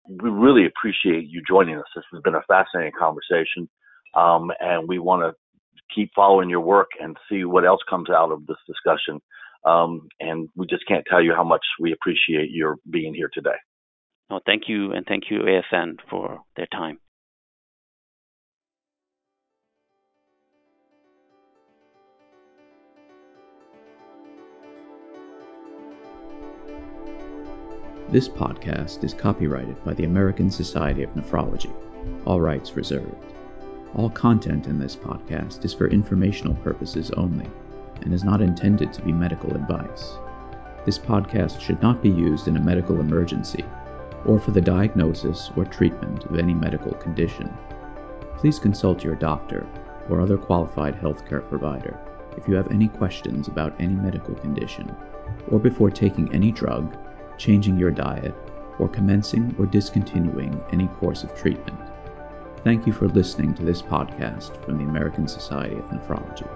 We 0.08 0.30
really 0.30 0.65
appreciate 0.65 1.30
you 1.30 1.41
joining 1.48 1.78
us. 1.78 1.86
This 1.96 2.06
has 2.12 2.22
been 2.24 2.36
a 2.36 2.41
fascinating 2.48 2.94
conversation, 2.98 3.70
um, 4.15 4.52
and 4.60 4.88
we 4.88 5.00
want 5.00 5.22
to 5.22 5.34
keep 5.94 6.12
following 6.15 6.50
your 6.50 6.62
work 6.62 6.89
and 7.00 7.15
see 7.30 7.44
what 7.44 7.65
else 7.65 7.82
comes 7.89 8.10
out 8.10 8.32
of 8.32 8.46
this 8.48 8.58
discussion. 8.67 9.22
Um, 9.63 10.08
and 10.20 10.50
we 10.56 10.65
just 10.65 10.88
can't 10.88 11.06
tell 11.08 11.24
you 11.24 11.34
how 11.36 11.44
much 11.44 11.62
we 11.80 11.94
appreciate 11.94 12.50
your 12.50 12.78
being 12.89 13.13
here 13.13 13.30
today. 13.32 13.58
No, 14.30 14.39
thank 14.46 14.63
you, 14.67 14.94
and 14.94 15.06
thank 15.06 15.26
you, 15.30 15.39
ASN, 15.39 15.98
for 16.10 16.39
their 16.56 16.67
time. 16.67 17.00
This 28.10 28.27
podcast 28.27 29.05
is 29.05 29.13
copyrighted 29.13 29.81
by 29.86 29.93
the 29.93 30.03
American 30.03 30.51
Society 30.51 31.03
of 31.03 31.13
Nephrology, 31.15 31.71
all 32.25 32.41
rights 32.41 32.75
reserved. 32.75 33.15
All 33.95 34.10
content 34.10 34.67
in 34.67 34.77
this 34.77 34.95
podcast 34.95 35.63
is 35.63 35.73
for 35.73 35.88
informational 35.88 36.55
purposes 36.55 37.12
only 37.12 37.49
and 38.01 38.13
is 38.13 38.23
not 38.23 38.41
intended 38.41 38.91
to 38.91 39.01
be 39.01 39.13
medical 39.13 39.55
advice. 39.55 40.17
This 40.86 40.99
podcast 40.99 41.62
should 41.62 41.81
not 41.81 42.01
be 42.01 42.10
used 42.10 42.47
in 42.47 42.57
a 42.57 42.62
medical 42.62 42.99
emergency 42.99 43.63
or 44.25 44.39
for 44.39 44.51
the 44.51 44.60
diagnosis 44.60 45.51
or 45.55 45.63
treatment 45.65 46.25
of 46.25 46.38
any 46.38 46.53
medical 46.53 46.93
condition. 46.93 47.49
Please 48.38 48.60
consult 48.60 49.03
your 49.03 49.15
doctor 49.15 49.65
or 50.10 50.19
other 50.19 50.38
qualified 50.38 50.99
healthcare 50.99 51.47
provider 51.47 51.97
if 52.38 52.47
you 52.47 52.55
have 52.55 52.71
any 52.71 52.88
questions 52.88 53.47
about 53.47 53.73
any 53.79 53.93
medical 53.93 54.36
condition 54.36 54.93
or 55.50 55.60
before 55.60 55.89
taking 55.89 56.34
any 56.34 56.52
drug 56.52 56.96
changing 57.41 57.78
your 57.78 57.91
diet, 57.91 58.36
or 58.78 58.88
commencing 58.88 59.56
or 59.58 59.65
discontinuing 59.65 60.63
any 60.72 60.88
course 60.88 61.24
of 61.24 61.36
treatment. 61.36 61.80
Thank 62.63 62.86
you 62.86 62.94
for 62.94 63.08
listening 63.08 63.56
to 63.56 63.65
this 63.65 63.82
podcast 63.82 64.63
from 64.63 64.78
the 64.78 64.84
American 64.84 65.28
Society 65.28 65.76
of 65.76 65.86
Nephrology. 65.86 66.48